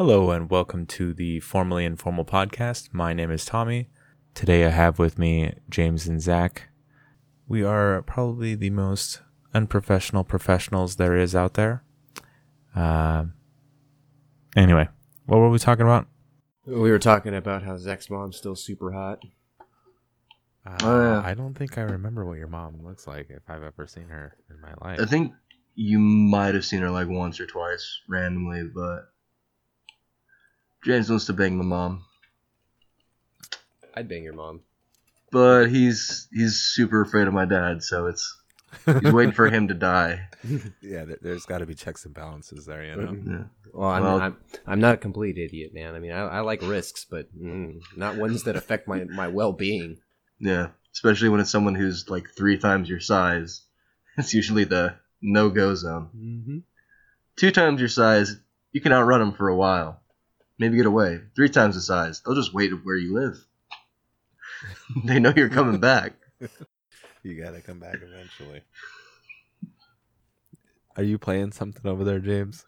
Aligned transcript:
Hello 0.00 0.30
and 0.30 0.48
welcome 0.48 0.86
to 0.86 1.12
the 1.12 1.40
Formally 1.40 1.84
Informal 1.84 2.24
podcast. 2.24 2.88
My 2.90 3.12
name 3.12 3.30
is 3.30 3.44
Tommy. 3.44 3.90
Today 4.32 4.64
I 4.64 4.70
have 4.70 4.98
with 4.98 5.18
me 5.18 5.52
James 5.68 6.06
and 6.06 6.22
Zach. 6.22 6.70
We 7.46 7.62
are 7.62 8.00
probably 8.00 8.54
the 8.54 8.70
most 8.70 9.20
unprofessional 9.52 10.24
professionals 10.24 10.96
there 10.96 11.18
is 11.18 11.36
out 11.36 11.52
there. 11.52 11.84
Uh, 12.74 13.26
anyway, 14.56 14.88
what 15.26 15.36
were 15.36 15.50
we 15.50 15.58
talking 15.58 15.84
about? 15.84 16.06
We 16.64 16.90
were 16.90 16.98
talking 16.98 17.34
about 17.34 17.62
how 17.62 17.76
Zach's 17.76 18.08
mom's 18.08 18.38
still 18.38 18.56
super 18.56 18.92
hot. 18.92 19.18
Uh, 20.64 20.78
Oh, 20.80 21.02
yeah. 21.02 21.22
I 21.22 21.34
don't 21.34 21.52
think 21.52 21.76
I 21.76 21.82
remember 21.82 22.24
what 22.24 22.38
your 22.38 22.48
mom 22.48 22.82
looks 22.82 23.06
like 23.06 23.28
if 23.28 23.42
I've 23.50 23.62
ever 23.62 23.86
seen 23.86 24.08
her 24.08 24.38
in 24.48 24.62
my 24.62 24.72
life. 24.80 24.98
I 24.98 25.04
think 25.04 25.34
you 25.74 25.98
might 25.98 26.54
have 26.54 26.64
seen 26.64 26.80
her 26.80 26.90
like 26.90 27.08
once 27.08 27.38
or 27.38 27.44
twice 27.44 28.00
randomly, 28.08 28.62
but 28.74 29.10
James 30.84 31.10
wants 31.10 31.26
to 31.26 31.32
bang 31.32 31.56
my 31.56 31.64
mom. 31.64 32.04
I'd 33.94 34.08
bang 34.08 34.24
your 34.24 34.32
mom. 34.34 34.60
But 35.30 35.66
he's 35.66 36.28
he's 36.32 36.56
super 36.56 37.02
afraid 37.02 37.28
of 37.28 37.34
my 37.34 37.44
dad, 37.44 37.82
so 37.82 38.06
it's 38.06 38.36
he's 38.84 39.12
waiting 39.12 39.32
for 39.32 39.48
him 39.48 39.68
to 39.68 39.74
die. 39.74 40.28
yeah, 40.82 41.04
there, 41.04 41.18
there's 41.20 41.44
got 41.44 41.58
to 41.58 41.66
be 41.66 41.74
checks 41.74 42.04
and 42.04 42.14
balances 42.14 42.66
there, 42.66 42.84
you 42.84 42.96
know. 42.96 43.16
Yeah. 43.26 43.44
Well, 43.72 43.88
I'm, 43.88 44.02
Well- 44.02 44.20
I'm, 44.20 44.36
I'm 44.66 44.80
not 44.80 44.94
a 44.94 44.98
complete 44.98 45.38
idiot, 45.38 45.72
man. 45.74 45.94
I 45.94 45.98
mean, 46.00 46.12
I, 46.12 46.20
I 46.22 46.40
like 46.40 46.62
risks, 46.62 47.04
but 47.08 47.28
mm, 47.38 47.80
not 47.96 48.16
ones 48.16 48.44
that 48.44 48.56
affect 48.56 48.88
my, 48.88 49.04
my 49.04 49.28
well 49.28 49.52
being. 49.52 49.98
Yeah. 50.40 50.68
Especially 50.92 51.28
when 51.28 51.40
it's 51.40 51.50
someone 51.50 51.76
who's 51.76 52.08
like 52.10 52.24
three 52.36 52.58
times 52.58 52.88
your 52.88 53.00
size. 53.00 53.62
It's 54.18 54.34
usually 54.34 54.64
the 54.64 54.96
no 55.22 55.48
go 55.48 55.74
zone. 55.76 56.10
Mm-hmm. 56.14 56.58
Two 57.36 57.50
times 57.52 57.80
your 57.80 57.88
size, 57.88 58.36
you 58.72 58.80
can 58.80 58.92
outrun 58.92 59.20
them 59.20 59.32
for 59.32 59.48
a 59.48 59.56
while. 59.56 60.00
Maybe 60.60 60.76
get 60.76 60.84
away. 60.84 61.20
Three 61.34 61.48
times 61.48 61.74
the 61.74 61.80
size, 61.80 62.20
they'll 62.20 62.34
just 62.34 62.52
wait 62.52 62.70
where 62.84 62.94
you 62.94 63.14
live. 63.14 63.42
they 65.04 65.18
know 65.18 65.32
you're 65.34 65.48
coming 65.48 65.80
back. 65.80 66.12
You 67.22 67.38
gotta 67.38 67.60
come 67.60 67.78
back 67.78 67.96
eventually. 67.96 68.62
Are 70.96 71.02
you 71.02 71.18
playing 71.18 71.52
something 71.52 71.86
over 71.86 72.02
there, 72.02 72.18
James? 72.18 72.64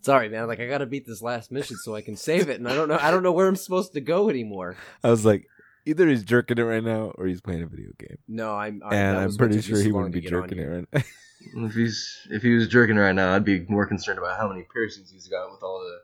Sorry, 0.00 0.30
man. 0.30 0.46
Like, 0.46 0.58
I 0.58 0.66
gotta 0.66 0.86
beat 0.86 1.06
this 1.06 1.20
last 1.20 1.52
mission 1.52 1.76
so 1.76 1.94
I 1.94 2.00
can 2.00 2.16
save 2.16 2.48
it, 2.48 2.58
and 2.58 2.66
I 2.66 2.74
don't 2.74 2.88
know. 2.88 2.98
I 2.98 3.10
don't 3.10 3.22
know 3.22 3.32
where 3.32 3.46
I'm 3.46 3.56
supposed 3.56 3.92
to 3.92 4.00
go 4.00 4.30
anymore. 4.30 4.78
I 5.02 5.10
was 5.10 5.26
like, 5.26 5.46
either 5.84 6.08
he's 6.08 6.24
jerking 6.24 6.56
it 6.56 6.62
right 6.62 6.82
now 6.82 7.12
or 7.16 7.26
he's 7.26 7.42
playing 7.42 7.62
a 7.62 7.66
video 7.66 7.90
game. 7.98 8.16
No, 8.26 8.54
I'm. 8.54 8.82
I, 8.82 8.96
and 8.96 9.18
I'm 9.18 9.36
pretty 9.36 9.60
sure 9.60 9.78
he 9.82 9.92
wouldn't 9.92 10.14
be 10.14 10.22
jerking 10.22 10.58
it 10.58 10.86
right 10.92 11.04
If 11.56 11.74
he's 11.74 12.26
if 12.30 12.42
he 12.42 12.54
was 12.54 12.68
jerking 12.68 12.96
right 12.96 13.14
now, 13.14 13.34
I'd 13.34 13.44
be 13.44 13.66
more 13.68 13.86
concerned 13.86 14.18
about 14.18 14.38
how 14.38 14.48
many 14.48 14.66
piercings 14.72 15.10
he's 15.10 15.28
got 15.28 15.52
with 15.52 15.62
all 15.62 15.80
the, 15.80 15.98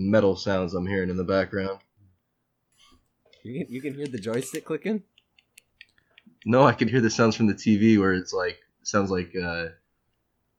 metal 0.00 0.36
sounds 0.36 0.74
I'm 0.74 0.86
hearing 0.86 1.10
in 1.10 1.16
the 1.16 1.24
background. 1.24 1.78
You 3.42 3.64
can, 3.64 3.72
you 3.72 3.80
can 3.80 3.94
hear 3.94 4.06
the 4.06 4.18
joystick 4.18 4.64
clicking. 4.64 5.02
No, 6.44 6.64
I 6.64 6.72
can 6.72 6.88
hear 6.88 7.00
the 7.00 7.10
sounds 7.10 7.36
from 7.36 7.46
the 7.46 7.54
TV 7.54 7.98
where 7.98 8.12
it's 8.14 8.32
like 8.32 8.58
sounds 8.82 9.10
like 9.10 9.32
uh, 9.36 9.66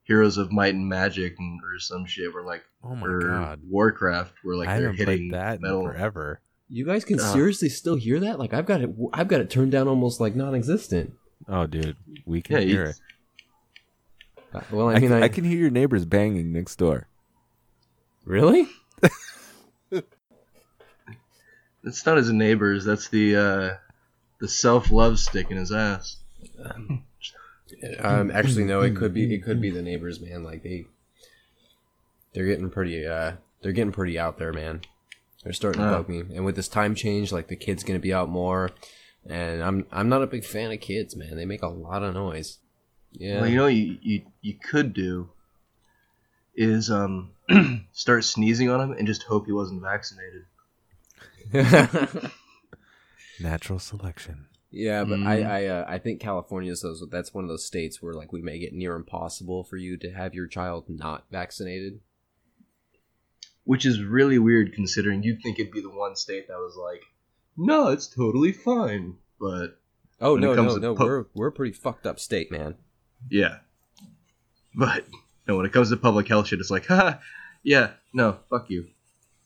Heroes 0.04 0.38
of 0.38 0.52
Might 0.52 0.74
and 0.74 0.88
Magic 0.88 1.36
and, 1.38 1.60
or 1.64 1.80
some 1.80 2.06
shit, 2.06 2.34
where 2.34 2.44
like 2.44 2.64
Oh 2.84 2.96
my 2.96 3.08
or 3.08 3.20
god. 3.20 3.60
Warcraft, 3.70 4.34
where 4.44 4.56
like 4.56 4.70
I 4.70 4.80
they're 4.80 4.92
hitting 4.94 5.30
that 5.32 5.62
metal. 5.62 5.84
forever. 5.84 6.42
You 6.70 6.86
guys 6.86 7.06
can 7.06 7.20
Uh. 7.20 7.34
seriously 7.34 7.70
still 7.70 7.96
hear 7.96 8.20
that? 8.22 8.40
Like, 8.40 8.54
I've 8.54 8.66
got 8.66 8.82
it. 8.82 8.90
I've 9.14 9.28
got 9.30 9.40
it 9.42 9.50
turned 9.50 9.72
down 9.72 9.88
almost 9.88 10.20
like 10.20 10.36
non-existent. 10.36 11.14
Oh 11.48 11.66
dude, 11.68 11.96
we 12.26 12.42
can 12.42 12.58
Yeah, 12.58 12.64
hear 12.68 12.84
it. 12.86 12.96
Uh, 14.54 14.62
Well, 14.72 14.90
I, 14.90 14.94
I, 14.96 15.00
mean, 15.00 15.10
can, 15.10 15.22
I, 15.24 15.26
I 15.26 15.30
can 15.30 15.44
hear 15.46 15.58
your 15.60 15.70
neighbors 15.70 16.06
banging 16.06 16.52
next 16.54 16.76
door. 16.78 17.08
really. 18.26 18.68
It's 21.88 22.06
not 22.06 22.18
his 22.18 22.32
neighbors. 22.32 22.86
That's 22.86 23.10
the 23.10 23.36
uh, 23.36 23.78
the 24.40 24.48
self 24.48 24.92
love 24.92 25.20
stick 25.20 25.50
in 25.50 25.58
his 25.58 25.72
ass. 25.72 26.18
Um, 28.00 28.32
actually, 28.32 28.66
no. 28.66 28.82
It 28.82 28.96
could 28.96 29.14
be. 29.14 29.34
It 29.34 29.44
could 29.44 29.62
be 29.62 29.70
the 29.70 29.82
neighbors, 29.82 30.20
man. 30.20 30.44
Like 30.44 30.64
they, 30.64 30.86
they're 32.34 32.46
getting 32.46 32.70
pretty. 32.70 33.06
Uh, 33.06 33.34
they're 33.62 33.72
getting 33.72 33.92
pretty 33.92 34.20
out 34.20 34.38
there, 34.38 34.54
man. 34.54 34.82
They're 35.44 35.54
starting 35.54 35.82
to 35.82 35.90
bug 35.90 36.10
me. 36.10 36.24
And 36.36 36.46
with 36.46 36.56
this 36.56 36.68
time 36.68 36.96
change, 36.96 37.32
like 37.32 37.48
the 37.48 37.56
kid's 37.56 37.84
gonna 37.84 38.00
be 38.00 38.14
out 38.14 38.30
more, 38.30 38.72
and 39.26 39.64
I'm 39.64 39.86
I'm 39.92 40.10
not 40.10 40.24
a 40.24 40.28
big 40.28 40.46
fan 40.46 40.72
of 40.72 40.80
kids, 40.80 41.16
man. 41.16 41.36
They 41.36 41.46
make 41.46 41.64
a 41.64 41.68
lot 41.68 42.04
of 42.04 42.14
noise. 42.14 42.58
Yeah. 43.14 43.42
Well, 43.42 43.50
you 43.50 43.56
know, 43.56 43.64
what 43.64 43.74
you, 43.74 43.98
you 44.02 44.22
you 44.42 44.56
could 44.56 44.94
do 44.94 45.30
is 46.56 46.90
um 46.90 47.32
start 47.94 48.24
sneezing 48.24 48.70
on 48.70 48.82
him 48.82 48.92
and 48.98 49.08
just 49.08 49.24
hope 49.24 49.46
he 49.46 49.52
wasn't 49.52 49.82
vaccinated. 49.82 50.44
Natural 53.40 53.80
selection. 53.80 54.48
yeah, 54.72 55.04
but 55.04 55.20
Mm. 55.20 55.28
I 55.28 55.42
I 55.42 55.66
uh, 55.66 55.86
I 55.88 55.98
think 56.00 56.20
California 56.20 56.72
is 56.72 56.82
those. 56.82 57.04
That's 57.12 57.34
one 57.34 57.44
of 57.44 57.50
those 57.50 57.66
states 57.66 58.02
where 58.02 58.14
like 58.14 58.34
we 58.34 58.42
make 58.42 58.62
it 58.64 58.74
near 58.74 58.96
impossible 58.96 59.64
for 59.64 59.78
you 59.78 59.96
to 59.98 60.12
have 60.12 60.34
your 60.34 60.48
child 60.48 60.86
not 60.90 61.26
vaccinated. 61.32 62.00
Which 63.64 63.86
is 63.86 64.02
really 64.02 64.40
weird 64.40 64.74
considering 64.74 65.24
you'd 65.24 65.42
think 65.44 65.60
it'd 65.60 65.72
be 65.74 65.82
the 65.82 65.90
one 65.90 66.16
state 66.16 66.48
that 66.48 66.58
was 66.58 66.78
like, 66.82 67.04
no, 67.58 67.90
it's 67.90 68.08
totally 68.08 68.52
fine. 68.54 69.16
But 69.40 69.80
Oh 70.20 70.36
no 70.36 70.56
no 70.56 70.78
no, 70.78 70.96
pu- 70.96 71.04
we're 71.06 71.26
we're 71.36 71.48
a 71.48 71.52
pretty 71.52 71.74
fucked 71.74 72.08
up 72.08 72.20
state, 72.20 72.52
man. 72.52 72.76
yeah. 73.30 73.58
But 74.76 75.06
no, 75.48 75.58
when 75.58 75.66
it 75.66 75.74
comes 75.74 75.90
to 75.90 75.98
public 75.98 76.28
health 76.28 76.48
shit, 76.48 76.60
it's 76.60 76.70
like, 76.72 76.86
haha, 76.88 77.18
yeah, 77.64 77.92
no, 78.14 78.40
fuck 78.50 78.70
you. 78.70 78.88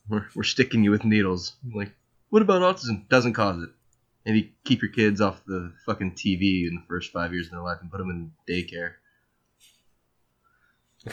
We're, 0.08 0.26
we're 0.34 0.42
sticking 0.42 0.82
you 0.84 0.90
with 0.90 1.04
needles. 1.04 1.54
Like, 1.74 1.92
what 2.30 2.42
about 2.42 2.62
autism? 2.62 3.08
Doesn't 3.08 3.34
cause 3.34 3.62
it. 3.62 3.70
Maybe 4.26 4.54
keep 4.64 4.82
your 4.82 4.90
kids 4.90 5.20
off 5.20 5.42
the 5.46 5.72
fucking 5.86 6.12
TV 6.12 6.66
in 6.68 6.74
the 6.76 6.84
first 6.88 7.12
five 7.12 7.32
years 7.32 7.46
of 7.46 7.52
their 7.52 7.60
life 7.62 7.78
and 7.80 7.90
put 7.90 7.98
them 7.98 8.10
in 8.10 8.32
daycare. 8.48 8.94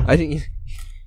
I 0.00 0.16
think 0.16 0.48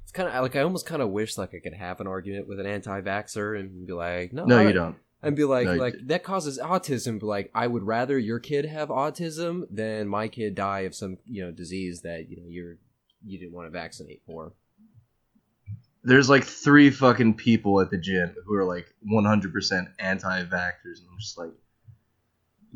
it's 0.03 0.11
kind 0.11 0.29
of 0.29 0.41
like 0.41 0.55
I 0.55 0.61
almost 0.61 0.85
kind 0.85 1.01
of 1.01 1.09
wish 1.09 1.37
like 1.37 1.53
I 1.53 1.59
could 1.59 1.73
have 1.73 1.99
an 2.01 2.07
argument 2.07 2.47
with 2.47 2.59
an 2.59 2.65
anti-vaxer 2.65 3.59
and 3.59 3.85
be 3.85 3.93
like, 3.93 4.33
no, 4.33 4.45
No, 4.45 4.59
I- 4.59 4.67
you 4.67 4.73
don't. 4.73 4.95
and 5.21 5.35
be 5.35 5.43
like, 5.43 5.65
No, 5.67 5.73
like 5.75 5.95
that 6.07 6.23
causes 6.23 6.59
autism. 6.59 7.19
But 7.19 7.27
like, 7.27 7.51
I 7.53 7.67
would 7.67 7.83
rather 7.83 8.17
your 8.17 8.39
kid 8.39 8.65
have 8.65 8.89
autism 8.89 9.63
than 9.69 10.07
my 10.07 10.27
kid 10.27 10.55
die 10.55 10.81
of 10.81 10.95
some 10.95 11.17
you 11.25 11.43
know 11.43 11.51
disease 11.51 12.01
that 12.01 12.29
you 12.29 12.37
know 12.37 12.47
you're 12.47 12.77
you 13.25 13.37
didn't 13.37 13.53
want 13.53 13.67
to 13.67 13.71
vaccinate 13.71 14.21
for. 14.25 14.53
There's 16.03 16.29
like 16.29 16.45
three 16.45 16.89
fucking 16.89 17.35
people 17.35 17.81
at 17.81 17.89
the 17.89 17.97
gym 17.97 18.35
who 18.45 18.55
are 18.55 18.65
like 18.65 18.93
100% 19.11 19.87
anti-vaxxers, 19.99 20.99
and 20.99 21.07
I'm 21.11 21.19
just 21.19 21.37
like, 21.37 21.51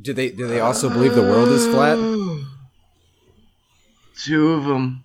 Do 0.02 0.14
they 0.14 0.30
do 0.30 0.48
they 0.48 0.60
also 0.60 0.90
believe 0.90 1.16
the 1.16 1.22
world 1.22 1.50
is 1.50 1.66
flat? 1.68 1.98
Two 4.24 4.54
of 4.54 4.66
them. 4.66 5.04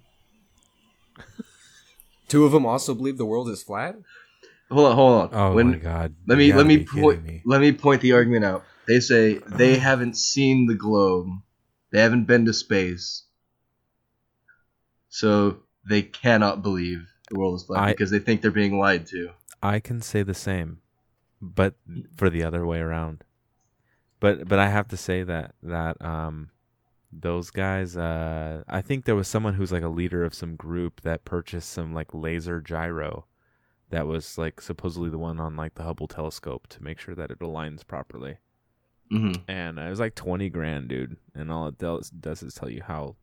Two 2.29 2.45
of 2.45 2.53
them 2.53 2.67
also 2.67 2.95
believe 2.95 3.19
the 3.19 3.25
world 3.25 3.49
is 3.49 3.63
flat. 3.63 3.97
Hold 4.71 4.87
on, 4.87 4.97
hold 4.97 5.21
on. 5.23 5.31
Oh 5.33 5.55
When- 5.55 5.71
my 5.71 5.79
god. 5.79 6.15
Let 6.27 6.39
me 6.39 6.53
let 6.53 6.67
me 6.67 6.85
point 6.85 7.25
me. 7.25 7.43
let 7.45 7.61
me 7.61 7.73
point 7.73 8.03
the 8.03 8.13
argument 8.13 8.45
out. 8.45 8.65
They 8.87 9.01
say 9.01 9.41
they 9.47 9.75
uh-huh. 9.75 9.81
haven't 9.81 10.17
seen 10.17 10.67
the 10.67 10.75
globe. 10.75 11.29
They 11.91 12.01
haven't 12.01 12.25
been 12.25 12.45
to 12.47 12.53
space. 12.53 13.25
So 15.09 15.61
they 15.89 16.03
cannot 16.03 16.63
believe 16.63 17.07
the 17.31 17.39
world 17.39 17.57
is 17.57 17.65
flat 17.65 17.83
I- 17.83 17.93
because 17.93 18.11
they 18.11 18.19
think 18.19 18.43
they're 18.43 18.51
being 18.51 18.79
lied 18.79 19.07
to. 19.09 19.31
I 19.63 19.81
can 19.81 20.01
say 20.01 20.23
the 20.23 20.35
same, 20.35 20.79
but 21.41 21.75
for 22.17 22.31
the 22.31 22.45
other 22.45 22.65
way 22.67 22.79
around. 22.79 23.25
But 24.21 24.49
but 24.49 24.59
I 24.59 24.69
have 24.69 24.89
to 24.89 24.97
say 24.97 25.23
that 25.23 25.55
that 25.63 26.01
um 26.05 26.51
those 27.13 27.51
guys 27.51 27.97
uh 27.97 28.63
I 28.69 28.83
think 28.83 29.05
there 29.05 29.17
was 29.17 29.29
someone 29.29 29.55
who's 29.55 29.73
like 29.73 29.83
a 29.83 29.89
leader 29.89 30.25
of 30.25 30.35
some 30.35 30.57
group 30.57 31.01
that 31.03 31.25
purchased 31.25 31.71
some 31.71 31.95
like 31.95 32.13
laser 32.13 32.61
gyro 32.61 33.27
that 33.91 34.07
was 34.07 34.37
like 34.37 34.61
supposedly 34.61 35.09
the 35.09 35.19
one 35.19 35.41
on 35.41 35.57
like 35.57 35.75
the 35.75 35.83
Hubble 35.85 36.09
telescope 36.09 36.67
to 36.69 36.83
make 36.83 36.99
sure 36.99 37.15
that 37.15 37.31
it 37.31 37.39
aligns 37.41 37.87
properly. 37.87 38.39
Mm-hmm. 39.11 39.51
And 39.51 39.79
it 39.79 39.89
was 39.89 40.01
like 40.01 40.15
20 40.15 40.51
grand, 40.51 40.89
dude. 40.89 41.17
And 41.35 41.51
all 41.51 41.69
it 41.69 41.79
does, 41.79 42.11
does 42.11 42.43
is 42.43 42.53
tell 42.53 42.69
you 42.69 42.83
how 42.83 43.17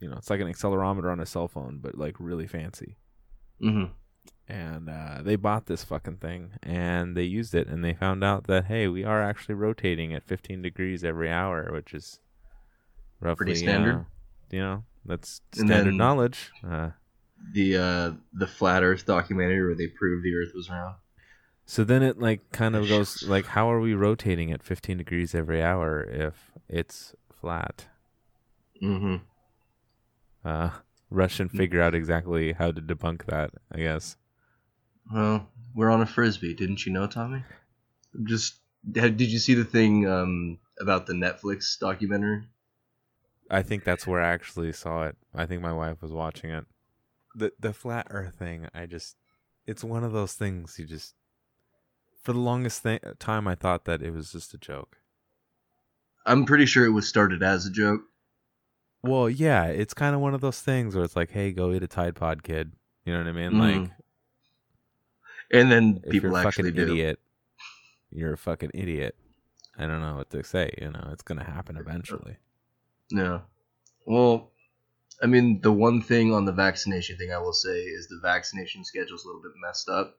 you 0.00 0.08
know, 0.08 0.16
it's 0.16 0.30
like 0.30 0.40
an 0.40 0.48
accelerometer 0.48 1.12
on 1.12 1.20
a 1.20 1.26
cell 1.26 1.46
phone 1.46 1.78
but 1.78 1.96
like 1.96 2.16
really 2.18 2.46
fancy 2.46 2.96
Mm-hmm. 3.62 3.92
and 4.48 4.88
uh, 4.88 5.18
they 5.22 5.36
bought 5.36 5.66
this 5.66 5.84
fucking 5.84 6.16
thing 6.16 6.52
and 6.62 7.16
they 7.16 7.24
used 7.24 7.54
it 7.54 7.66
and 7.68 7.84
they 7.84 7.92
found 7.94 8.24
out 8.24 8.44
that 8.46 8.64
hey 8.66 8.88
we 8.88 9.04
are 9.04 9.22
actually 9.22 9.54
rotating 9.54 10.12
at 10.14 10.24
15 10.24 10.62
degrees 10.62 11.04
every 11.04 11.30
hour 11.30 11.70
which 11.72 11.92
is 11.94 12.20
roughly 13.20 13.54
standard. 13.54 13.96
uh, 13.96 14.02
you 14.50 14.60
know 14.60 14.84
that's 15.04 15.40
standard 15.52 15.94
knowledge 15.94 16.50
uh, 16.66 16.90
The 17.52 17.76
uh 17.76 18.12
the 18.32 18.46
flat 18.46 18.82
Earth 18.82 19.04
documentary 19.06 19.64
where 19.64 19.74
they 19.76 19.86
proved 19.88 20.24
the 20.24 20.34
Earth 20.34 20.52
was 20.54 20.68
round. 20.70 20.96
so 21.66 21.84
then 21.84 22.02
it 22.02 22.18
like 22.18 22.50
kind 22.52 22.74
of 22.76 22.88
goes 22.88 23.22
like 23.28 23.46
how 23.46 23.70
are 23.70 23.80
we 23.80 23.94
rotating 23.94 24.50
at 24.52 24.62
15 24.62 24.96
degrees 24.98 25.34
every 25.34 25.62
hour 25.62 26.02
if 26.02 26.50
it's 26.68 27.14
flat 27.32 27.86
Mm-hmm. 28.82 29.16
uh 30.44 30.70
rush 31.10 31.40
and 31.40 31.50
figure 31.50 31.82
out 31.82 31.94
exactly 31.94 32.52
how 32.52 32.70
to 32.70 32.80
debunk 32.80 33.24
that 33.26 33.50
i 33.72 33.78
guess 33.78 34.16
Well, 35.12 35.48
we're 35.74 35.90
on 35.90 36.00
a 36.02 36.06
frisbee, 36.06 36.54
didn't 36.54 36.86
you 36.86 36.92
know, 36.92 37.06
Tommy? 37.06 37.44
Just 38.24 38.60
had- 38.94 39.16
did 39.16 39.30
you 39.30 39.38
see 39.38 39.54
the 39.54 39.64
thing 39.64 40.08
um, 40.08 40.58
about 40.80 41.06
the 41.06 41.12
Netflix 41.14 41.78
documentary? 41.78 42.44
I 43.50 43.62
think 43.62 43.84
that's 43.84 44.06
where 44.06 44.20
I 44.20 44.28
actually 44.28 44.72
saw 44.72 45.04
it. 45.04 45.16
I 45.34 45.46
think 45.46 45.62
my 45.62 45.72
wife 45.72 46.00
was 46.02 46.12
watching 46.12 46.50
it. 46.50 46.64
The 47.34 47.52
the 47.58 47.72
flat 47.72 48.06
Earth 48.10 48.36
thing, 48.36 48.68
I 48.74 48.86
just, 48.86 49.16
it's 49.66 49.82
one 49.84 50.04
of 50.04 50.12
those 50.12 50.34
things 50.34 50.78
you 50.78 50.86
just. 50.86 51.14
For 52.22 52.32
the 52.32 52.38
longest 52.40 52.82
th- 52.82 53.02
time, 53.18 53.48
I 53.48 53.54
thought 53.54 53.84
that 53.86 54.02
it 54.02 54.12
was 54.12 54.30
just 54.30 54.54
a 54.54 54.58
joke. 54.58 54.98
I'm 56.26 56.44
pretty 56.44 56.66
sure 56.66 56.84
it 56.84 56.90
was 56.90 57.08
started 57.08 57.42
as 57.42 57.66
a 57.66 57.70
joke. 57.70 58.02
Well, 59.02 59.30
yeah, 59.30 59.64
it's 59.66 59.94
kind 59.94 60.14
of 60.14 60.20
one 60.20 60.34
of 60.34 60.40
those 60.40 60.60
things 60.60 60.94
where 60.94 61.04
it's 61.04 61.16
like, 61.16 61.30
"Hey, 61.30 61.52
go 61.52 61.72
eat 61.72 61.82
a 61.82 61.88
Tide 61.88 62.14
Pod, 62.14 62.42
kid." 62.42 62.72
You 63.04 63.12
know 63.14 63.20
what 63.20 63.28
I 63.28 63.32
mean? 63.32 63.52
Mhm. 63.52 63.82
Like, 63.82 63.90
And 65.52 65.72
then 65.72 66.00
if 66.04 66.12
people 66.12 66.36
actually 66.36 66.70
fucking 66.70 66.86
do. 66.86 66.92
idiot, 66.92 67.20
you're 68.10 68.34
a 68.34 68.38
fucking 68.38 68.70
idiot. 68.74 69.16
I 69.78 69.86
don't 69.86 70.00
know 70.02 70.16
what 70.16 70.30
to 70.30 70.44
say. 70.44 70.70
You 70.80 70.90
know, 70.90 71.08
it's 71.12 71.22
gonna 71.22 71.44
happen 71.44 71.76
eventually. 71.76 72.36
Yeah. 73.10 73.40
Well, 74.04 74.52
I 75.22 75.26
mean, 75.26 75.60
the 75.62 75.72
one 75.72 76.02
thing 76.02 76.32
on 76.32 76.44
the 76.44 76.52
vaccination 76.52 77.16
thing 77.16 77.32
I 77.32 77.38
will 77.38 77.52
say 77.52 77.80
is 77.82 78.06
the 78.08 78.20
vaccination 78.22 78.84
schedule 78.84 79.16
is 79.16 79.24
a 79.24 79.26
little 79.26 79.42
bit 79.42 79.52
messed 79.64 79.88
up. 79.88 80.18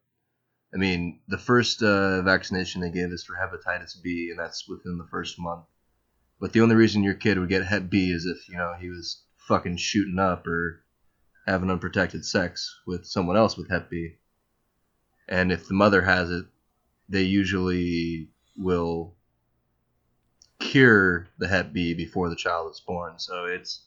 I 0.74 0.78
mean, 0.78 1.22
the 1.28 1.38
first 1.38 1.84
uh, 1.84 2.22
vaccination 2.24 2.82
they 2.82 2.92
gave 2.92 3.12
is 3.12 3.24
for 3.24 3.36
hepatitis 3.36 4.02
B, 4.02 4.30
and 4.32 4.40
that's 4.40 4.68
within 4.68 4.98
the 4.98 5.08
first 5.12 5.38
month. 5.40 5.66
But 6.42 6.54
the 6.54 6.62
only 6.62 6.76
reason 6.76 7.04
your 7.04 7.14
kid 7.14 7.38
would 7.38 7.50
get 7.50 7.64
Hep 7.64 7.88
B 7.88 8.12
is 8.12 8.26
if, 8.26 8.50
you 8.50 8.58
know, 8.58 8.74
he 8.78 8.90
was 8.90 9.22
fucking 9.48 9.78
shooting 9.78 10.18
up 10.18 10.48
or 10.48 10.84
having 11.46 11.70
unprotected 11.70 12.26
sex 12.26 12.82
with 12.88 13.06
someone 13.06 13.38
else 13.38 13.56
with 13.56 13.70
Hep 13.70 13.92
B. 13.92 14.16
And 15.30 15.52
if 15.52 15.68
the 15.68 15.76
mother 15.76 16.02
has 16.02 16.32
it, 16.32 16.46
they 17.08 17.22
usually 17.22 18.30
will 18.58 19.14
cure 20.58 21.28
the 21.38 21.48
Hep 21.48 21.74
B 21.74 21.94
before 21.94 22.30
the 22.30 22.36
child 22.36 22.72
is 22.72 22.80
born. 22.80 23.20
So 23.20 23.46
it's 23.46 23.84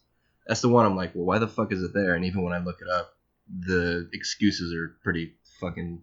that's 0.47 0.61
the 0.61 0.69
one 0.69 0.87
I'm 0.87 0.97
like, 0.97 1.13
well, 1.15 1.25
why 1.25 1.41
the 1.41 1.49
fuck 1.49 1.73
is 1.73 1.83
it 1.83 1.93
there? 1.93 2.15
And 2.15 2.25
even 2.25 2.45
when 2.45 2.53
I 2.53 2.59
look 2.59 2.81
it 2.81 2.89
up, 2.89 3.17
the 3.49 4.09
excuses 4.13 4.73
are 4.73 4.97
pretty 5.03 5.35
fucking 5.61 6.03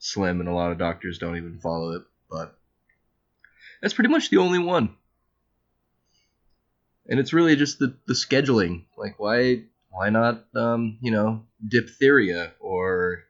slim, 0.00 0.40
and 0.40 0.48
a 0.48 0.54
lot 0.54 0.72
of 0.72 0.78
doctors 0.78 1.18
don't 1.18 1.36
even 1.36 1.60
follow 1.60 1.92
it. 1.92 2.02
But 2.28 2.58
that's 3.80 3.94
pretty 3.94 4.10
much 4.10 4.30
the 4.30 4.38
only 4.38 4.58
one. 4.58 4.96
And 7.08 7.18
it's 7.18 7.32
really 7.32 7.56
just 7.56 7.78
the, 7.78 7.96
the 8.06 8.14
scheduling. 8.14 8.84
Like, 8.96 9.18
why 9.18 9.64
why 9.90 10.10
not, 10.10 10.44
um, 10.54 10.98
you 11.00 11.10
know, 11.10 11.44
diphtheria 11.66 12.52
or 12.60 13.24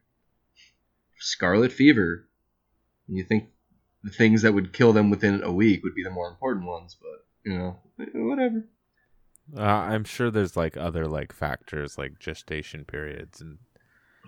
scarlet 1.19 1.73
fever? 1.73 2.29
You 3.07 3.25
think 3.25 3.51
the 4.03 4.11
things 4.11 4.43
that 4.43 4.55
would 4.55 4.73
kill 4.73 4.93
them 4.93 5.11
within 5.11 5.43
a 5.43 5.53
week 5.53 5.83
would 5.85 5.95
be 5.95 6.03
the 6.03 6.11
more 6.11 6.29
important 6.29 6.67
ones, 6.67 6.97
but 7.01 7.25
you 7.45 7.57
know, 7.57 7.79
whatever. 8.15 8.65
Uh, 9.57 9.63
I'm 9.63 10.05
sure 10.05 10.31
there's 10.31 10.57
like 10.57 10.77
other 10.77 11.07
like 11.07 11.33
factors 11.33 11.97
like 11.97 12.19
gestation 12.19 12.85
periods 12.85 13.41
and 13.41 13.59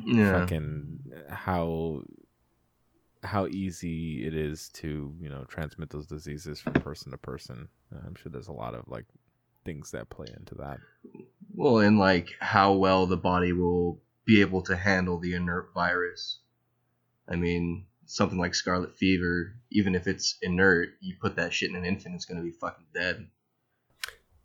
Yeah, 0.06 0.40
fucking 0.40 1.00
how 1.28 2.02
how 3.22 3.46
easy 3.48 4.26
it 4.26 4.34
is 4.34 4.70
to 4.70 5.14
you 5.20 5.28
know 5.28 5.44
transmit 5.44 5.90
those 5.90 6.06
diseases 6.06 6.60
from 6.60 6.72
person 6.74 7.10
to 7.12 7.18
person. 7.18 7.68
Uh, 7.94 7.98
I'm 8.06 8.14
sure 8.14 8.32
there's 8.32 8.48
a 8.48 8.52
lot 8.52 8.74
of 8.74 8.88
like 8.88 9.04
things 9.64 9.90
that 9.90 10.10
play 10.10 10.26
into 10.36 10.54
that. 10.56 10.78
well, 11.54 11.78
and 11.78 11.98
like 11.98 12.30
how 12.40 12.72
well 12.74 13.06
the 13.06 13.16
body 13.16 13.52
will 13.52 14.00
be 14.24 14.40
able 14.40 14.62
to 14.62 14.76
handle 14.76 15.18
the 15.18 15.34
inert 15.34 15.70
virus. 15.74 16.40
I 17.28 17.36
mean, 17.36 17.86
something 18.06 18.38
like 18.38 18.54
scarlet 18.54 18.94
fever, 18.94 19.54
even 19.70 19.94
if 19.94 20.06
it's 20.06 20.36
inert, 20.42 20.90
you 21.00 21.14
put 21.20 21.36
that 21.36 21.52
shit 21.52 21.70
in 21.70 21.76
an 21.76 21.84
infant, 21.84 22.14
it's 22.14 22.24
gonna 22.24 22.42
be 22.42 22.50
fucking 22.50 22.86
dead. 22.92 23.28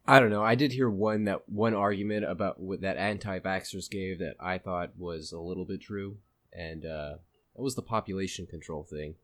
I 0.07 0.19
don't 0.19 0.29
know. 0.29 0.43
I 0.43 0.53
did 0.53 0.71
hear 0.71 0.89
one 0.89 1.23
that 1.23 1.49
one 1.49 1.73
argument 1.73 2.25
about 2.25 2.59
what 2.59 2.81
that 2.81 2.97
anti-vaxxers 2.97 3.89
gave 3.89 4.19
that 4.19 4.35
I 4.39 4.59
thought 4.59 4.91
was 4.97 5.31
a 5.31 5.39
little 5.39 5.65
bit 5.65 5.81
true, 5.81 6.17
and 6.53 6.85
uh, 6.85 7.15
that 7.55 7.63
was 7.63 7.75
the 7.75 7.81
population 7.81 8.45
control 8.45 8.83
thing. 8.83 9.15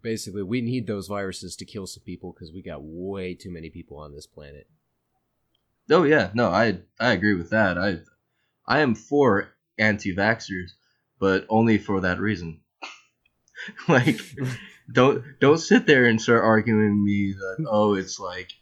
Basically, 0.00 0.42
we 0.42 0.60
need 0.60 0.86
those 0.86 1.08
viruses 1.08 1.56
to 1.56 1.64
kill 1.64 1.86
some 1.86 2.04
people 2.04 2.32
because 2.32 2.52
we 2.52 2.62
got 2.62 2.82
way 2.82 3.34
too 3.34 3.50
many 3.50 3.70
people 3.70 3.98
on 3.98 4.14
this 4.14 4.26
planet. 4.26 4.66
Oh 5.90 6.04
yeah, 6.04 6.30
no, 6.34 6.48
I 6.48 6.78
I 6.98 7.12
agree 7.12 7.34
with 7.34 7.50
that. 7.50 7.76
I 7.76 7.98
I 8.66 8.80
am 8.80 8.94
for 8.94 9.52
anti-vaxxers, 9.78 10.72
but 11.18 11.44
only 11.48 11.78
for 11.78 12.00
that 12.02 12.20
reason. 12.20 12.60
like 13.88 14.20
don't 14.92 15.24
don't 15.40 15.58
sit 15.58 15.86
there 15.86 16.06
and 16.06 16.20
start 16.20 16.44
arguing 16.44 16.90
with 16.90 17.04
me 17.04 17.32
that 17.32 17.66
oh 17.68 17.94
it's 17.94 18.20
like 18.20 18.52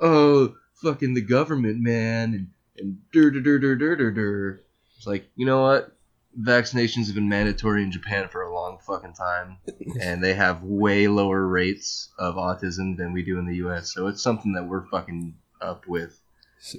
oh 0.00 0.54
fucking 0.82 1.14
the 1.14 1.20
government 1.20 1.80
man 1.80 2.34
and 2.34 2.48
and 2.76 2.98
dur 3.12 3.30
dur 3.30 3.40
dur 3.40 3.58
dur 3.58 3.96
dur 3.96 4.10
dur. 4.10 4.60
It's 4.96 5.06
like 5.06 5.28
you 5.34 5.46
know 5.46 5.62
what? 5.62 5.93
Vaccinations 6.40 7.06
have 7.06 7.14
been 7.14 7.28
mandatory 7.28 7.82
in 7.82 7.92
Japan 7.92 8.28
for 8.28 8.42
a 8.42 8.52
long 8.54 8.78
fucking 8.86 9.14
time, 9.14 9.58
and 10.00 10.22
they 10.22 10.34
have 10.34 10.62
way 10.62 11.06
lower 11.08 11.46
rates 11.46 12.10
of 12.18 12.34
autism 12.34 12.96
than 12.96 13.12
we 13.12 13.22
do 13.22 13.38
in 13.38 13.46
the 13.46 13.56
U.S. 13.56 13.92
So 13.92 14.06
it's 14.08 14.22
something 14.22 14.52
that 14.54 14.64
we're 14.66 14.86
fucking 14.88 15.34
up 15.60 15.86
with. 15.86 16.20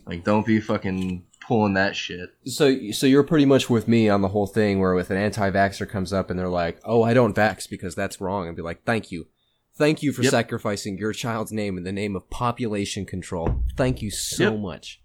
Like, 0.06 0.24
don't 0.24 0.46
be 0.46 0.60
fucking 0.60 1.26
pulling 1.46 1.76
that 1.76 1.96
shit. 1.96 2.30
So, 2.46 2.92
so 2.92 3.06
you're 3.06 3.24
pretty 3.24 3.46
much 3.46 3.70
with 3.70 3.88
me 3.88 4.10
on 4.10 4.22
the 4.22 4.30
whole 4.30 4.48
thing, 4.48 4.80
where 4.80 4.98
if 4.98 5.12
an 5.12 5.18
anti-vaxer 5.18 5.88
comes 5.88 6.12
up 6.12 6.30
and 6.32 6.40
they're 6.40 6.50
like, 6.50 6.80
"Oh, 6.84 7.04
I 7.04 7.14
don't 7.14 7.36
vax 7.36 7.70
because 7.70 7.94
that's 7.94 8.20
wrong," 8.20 8.48
and 8.48 8.56
be 8.56 8.64
like, 8.64 8.84
"Thank 8.84 9.12
you, 9.12 9.28
thank 9.76 10.02
you 10.02 10.12
for 10.12 10.24
Yep. 10.24 10.32
sacrificing 10.32 10.98
your 10.98 11.14
child's 11.14 11.52
name 11.52 11.78
in 11.78 11.84
the 11.84 11.92
name 11.92 12.16
of 12.16 12.30
population 12.32 13.06
control. 13.06 13.64
Thank 13.78 14.02
you 14.02 14.10
so 14.10 14.54
Yep. 14.54 14.60
much." 14.60 15.02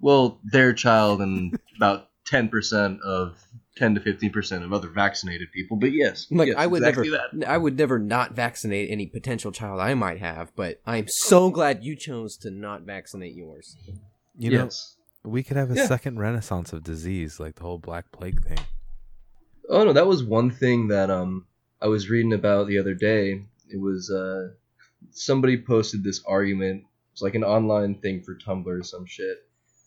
Well, 0.00 0.38
their 0.44 0.74
child 0.74 1.22
and 1.22 1.58
about 1.76 2.10
ten 2.26 2.48
percent 2.50 3.00
of 3.00 3.42
ten 3.80 3.94
to 3.96 4.00
fifteen 4.00 4.30
percent 4.30 4.62
of 4.62 4.72
other 4.72 4.88
vaccinated 4.88 5.50
people. 5.50 5.76
But 5.76 5.92
yes, 5.92 6.26
Like 6.30 6.48
yes, 6.48 6.56
I 6.56 6.66
would 6.68 6.82
exactly 6.82 7.10
never, 7.10 7.28
that. 7.32 7.48
I 7.48 7.56
would 7.58 7.76
never 7.76 7.98
not 7.98 8.32
vaccinate 8.34 8.90
any 8.90 9.06
potential 9.06 9.50
child 9.50 9.80
I 9.80 9.94
might 9.94 10.18
have, 10.20 10.54
but 10.54 10.80
I'm 10.86 11.08
so 11.08 11.50
glad 11.50 11.82
you 11.82 11.96
chose 11.96 12.36
to 12.38 12.50
not 12.50 12.82
vaccinate 12.82 13.34
yours. 13.34 13.76
You 14.38 14.50
know, 14.52 14.70
we 15.24 15.42
could 15.42 15.56
have 15.56 15.70
a 15.70 15.74
Yeah. 15.74 15.86
second 15.86 16.18
renaissance 16.18 16.72
of 16.72 16.84
disease, 16.84 17.40
like 17.40 17.56
the 17.56 17.62
whole 17.62 17.78
Black 17.78 18.12
Plague 18.12 18.42
thing. 18.44 18.58
Oh 19.68 19.84
no, 19.84 19.92
that 19.92 20.06
was 20.06 20.22
one 20.22 20.50
thing 20.50 20.88
that 20.88 21.10
um 21.10 21.46
I 21.82 21.88
was 21.88 22.10
reading 22.10 22.32
about 22.32 22.68
the 22.68 22.78
other 22.78 22.94
day. 22.94 23.42
It 23.68 23.80
was 23.80 24.10
uh 24.10 24.50
somebody 25.10 25.56
posted 25.60 26.04
this 26.04 26.22
argument. 26.26 26.84
It's 27.12 27.22
like 27.22 27.34
an 27.34 27.44
online 27.44 27.96
thing 27.96 28.22
for 28.22 28.34
Tumblr 28.36 28.66
or 28.66 28.82
some 28.82 29.06
shit, 29.06 29.38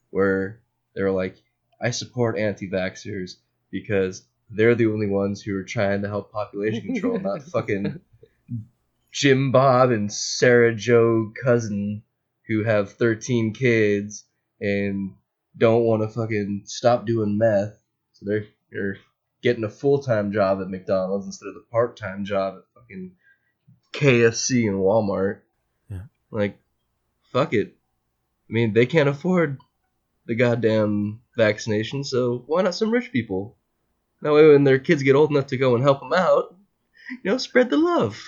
where 0.09 0.61
they 0.95 1.01
were 1.03 1.11
like, 1.11 1.35
"I 1.81 1.91
support 1.91 2.37
anti-vaxxers 2.37 3.37
because 3.73 4.23
they're 4.51 4.75
the 4.75 4.85
only 4.85 5.07
ones 5.07 5.41
who 5.41 5.57
are 5.57 5.63
trying 5.63 6.03
to 6.03 6.07
help 6.07 6.31
population 6.31 6.85
control, 6.85 7.19
not 7.19 7.43
fucking 7.51 7.99
Jim 9.11 9.51
Bob 9.51 9.91
and 9.91 10.13
Sarah 10.13 10.73
Joe 10.73 11.33
Cousin 11.43 12.03
who 12.47 12.63
have 12.63 12.93
13 12.93 13.53
kids 13.53 14.25
and 14.61 15.15
don't 15.57 15.83
want 15.83 16.03
to 16.03 16.07
fucking 16.07 16.63
stop 16.65 17.05
doing 17.05 17.37
meth. 17.37 17.77
So 18.13 18.25
they're 18.25 18.45
they're 18.71 18.97
getting 19.41 19.63
a 19.63 19.69
full 19.69 19.99
time 19.99 20.31
job 20.31 20.61
at 20.61 20.69
McDonald's 20.69 21.25
instead 21.25 21.47
of 21.47 21.55
the 21.55 21.65
part 21.71 21.97
time 21.97 22.25
job 22.25 22.55
at 22.57 22.81
fucking 22.81 23.11
KFC 23.91 24.67
and 24.67 24.79
Walmart. 24.79 25.39
Yeah. 25.89 26.03
Like, 26.31 26.57
fuck 27.31 27.53
it. 27.53 27.75
I 28.49 28.53
mean, 28.53 28.73
they 28.73 28.85
can't 28.85 29.09
afford 29.09 29.59
the 30.25 30.35
goddamn 30.35 31.21
vaccination, 31.35 32.03
so 32.03 32.43
why 32.45 32.61
not 32.61 32.75
some 32.75 32.91
rich 32.91 33.11
people? 33.11 33.57
That 34.23 34.33
way, 34.33 34.47
when 34.47 34.63
their 34.63 34.79
kids 34.79 35.03
get 35.03 35.15
old 35.15 35.31
enough 35.31 35.47
to 35.47 35.57
go 35.57 35.75
and 35.75 35.83
help 35.83 35.99
them 35.99 36.13
out, 36.13 36.55
you 37.23 37.29
know, 37.29 37.37
spread 37.37 37.69
the 37.69 37.77
love. 37.77 38.23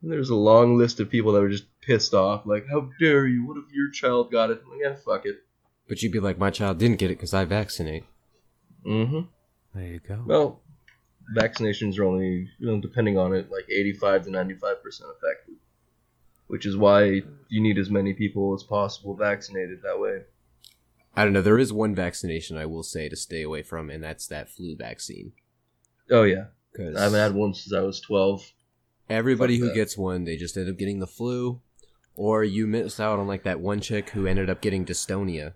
And 0.00 0.10
there's 0.10 0.30
a 0.30 0.34
long 0.34 0.78
list 0.78 1.00
of 1.00 1.10
people 1.10 1.32
that 1.32 1.40
were 1.40 1.50
just 1.50 1.66
pissed 1.82 2.14
off, 2.14 2.46
like, 2.46 2.66
how 2.70 2.90
dare 2.98 3.26
you? 3.26 3.46
What 3.46 3.58
if 3.58 3.70
your 3.72 3.90
child 3.90 4.32
got 4.32 4.50
it? 4.50 4.62
Like, 4.66 4.80
yeah, 4.82 4.94
fuck 4.94 5.26
it. 5.26 5.36
But 5.86 6.02
you'd 6.02 6.12
be 6.12 6.20
like, 6.20 6.38
"My 6.38 6.50
child 6.50 6.78
didn't 6.78 6.98
get 6.98 7.10
it 7.10 7.18
because 7.18 7.34
I 7.34 7.44
vaccinate." 7.44 8.04
Mm-hmm. 8.84 9.20
There 9.74 9.86
you 9.86 10.00
go. 10.00 10.24
Well, 10.26 10.62
vaccinations 11.36 11.98
are 11.98 12.04
only, 12.04 12.48
you 12.58 12.66
know, 12.66 12.80
depending 12.80 13.18
on 13.18 13.34
it, 13.34 13.50
like 13.50 13.66
85 13.70 14.24
to 14.24 14.30
95 14.30 14.82
percent 14.82 15.10
effective, 15.10 15.56
which 16.46 16.66
is 16.66 16.76
why 16.76 17.22
you 17.48 17.60
need 17.60 17.78
as 17.78 17.90
many 17.90 18.14
people 18.14 18.54
as 18.54 18.62
possible 18.62 19.14
vaccinated 19.14 19.82
that 19.82 20.00
way. 20.00 20.22
I 21.16 21.24
don't 21.24 21.32
know. 21.32 21.42
There 21.42 21.58
is 21.58 21.72
one 21.72 21.94
vaccination 21.94 22.58
I 22.58 22.66
will 22.66 22.82
say 22.82 23.08
to 23.08 23.16
stay 23.16 23.42
away 23.42 23.62
from, 23.62 23.88
and 23.88 24.04
that's 24.04 24.26
that 24.26 24.50
flu 24.50 24.76
vaccine. 24.76 25.32
Oh 26.10 26.24
yeah, 26.24 26.46
Because 26.72 26.94
I 26.96 27.04
haven't 27.04 27.18
had 27.18 27.34
one 27.34 27.54
since 27.54 27.74
I 27.74 27.80
was 27.80 28.00
12. 28.00 28.52
everybody 29.08 29.56
Fuck 29.56 29.60
who 29.62 29.68
that. 29.68 29.74
gets 29.74 29.96
one, 29.96 30.24
they 30.24 30.36
just 30.36 30.56
end 30.56 30.68
up 30.68 30.76
getting 30.76 31.00
the 31.00 31.06
flu, 31.06 31.60
or 32.14 32.44
you 32.44 32.66
miss 32.66 33.00
out 33.00 33.18
on 33.18 33.26
like 33.26 33.44
that 33.44 33.60
one 33.60 33.80
chick 33.80 34.10
who 34.10 34.26
ended 34.26 34.50
up 34.50 34.60
getting 34.60 34.84
dystonia. 34.84 35.54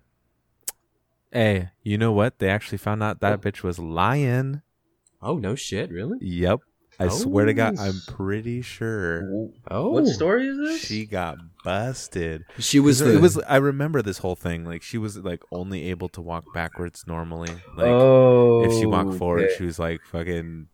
Hey, 1.30 1.68
you 1.82 1.98
know 1.98 2.10
what? 2.10 2.38
They 2.38 2.48
actually 2.48 2.78
found 2.78 3.02
out 3.02 3.20
that 3.20 3.34
oh. 3.34 3.38
bitch 3.38 3.62
was 3.62 3.78
lying. 3.78 4.62
Oh 5.22 5.36
no 5.36 5.54
shit, 5.54 5.90
really? 5.90 6.18
Yep. 6.20 6.60
I 7.00 7.08
swear 7.08 7.46
to 7.46 7.54
God, 7.54 7.76
Oh. 7.78 7.82
I'm 7.84 8.00
pretty 8.06 8.62
sure 8.62 9.50
Oh, 9.70 9.90
What 9.90 10.06
story 10.06 10.46
is 10.48 10.58
this? 10.58 10.80
she 10.80 11.06
got 11.06 11.38
busted. 11.64 12.44
She 12.58 12.78
was 12.80 13.00
Was 13.02 13.10
the 13.12 13.16
it 13.18 13.20
was 13.22 13.38
I 13.48 13.56
remember 13.56 14.02
this 14.02 14.18
whole 14.18 14.36
thing. 14.36 14.64
Like 14.64 14.82
she 14.82 14.98
was 14.98 15.16
like 15.18 15.42
only 15.50 15.88
able 15.90 16.08
to 16.10 16.20
walk 16.20 16.44
backwards 16.54 17.04
normally. 17.06 17.50
Like 17.76 17.86
oh, 17.88 18.64
if 18.64 18.72
she 18.78 18.86
walked 18.86 19.14
forward, 19.14 19.44
okay. 19.44 19.54
she 19.58 19.64
was 19.64 19.78
like 19.78 20.00
fucking 20.10 20.68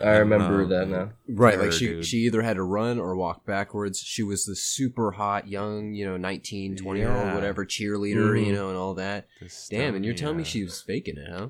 I 0.00 0.16
remember 0.16 0.62
Um, 0.62 0.68
that 0.70 0.88
now. 0.88 1.10
right. 1.28 1.58
Like 1.60 1.70
she 1.72 1.86
dude. 1.86 2.06
she 2.06 2.16
either 2.18 2.42
had 2.42 2.56
to 2.56 2.62
run 2.64 2.98
or 2.98 3.14
walk 3.14 3.44
backwards. 3.46 4.00
She 4.00 4.22
was 4.24 4.46
the 4.46 4.56
super 4.56 5.12
hot 5.12 5.46
young, 5.48 5.92
you 5.92 6.04
know, 6.06 6.16
19, 6.16 6.76
20 6.76 6.98
year 6.98 7.12
old, 7.14 7.34
whatever 7.34 7.64
cheerleader, 7.64 8.44
you 8.44 8.52
know, 8.52 8.68
and 8.70 8.76
all 8.78 8.94
that. 8.94 9.26
Damn, 9.70 9.94
and 9.94 10.04
you're 10.04 10.14
telling 10.14 10.38
me 10.38 10.44
she 10.44 10.64
was 10.64 10.80
faking 10.80 11.18
it, 11.18 11.28
huh? 11.30 11.48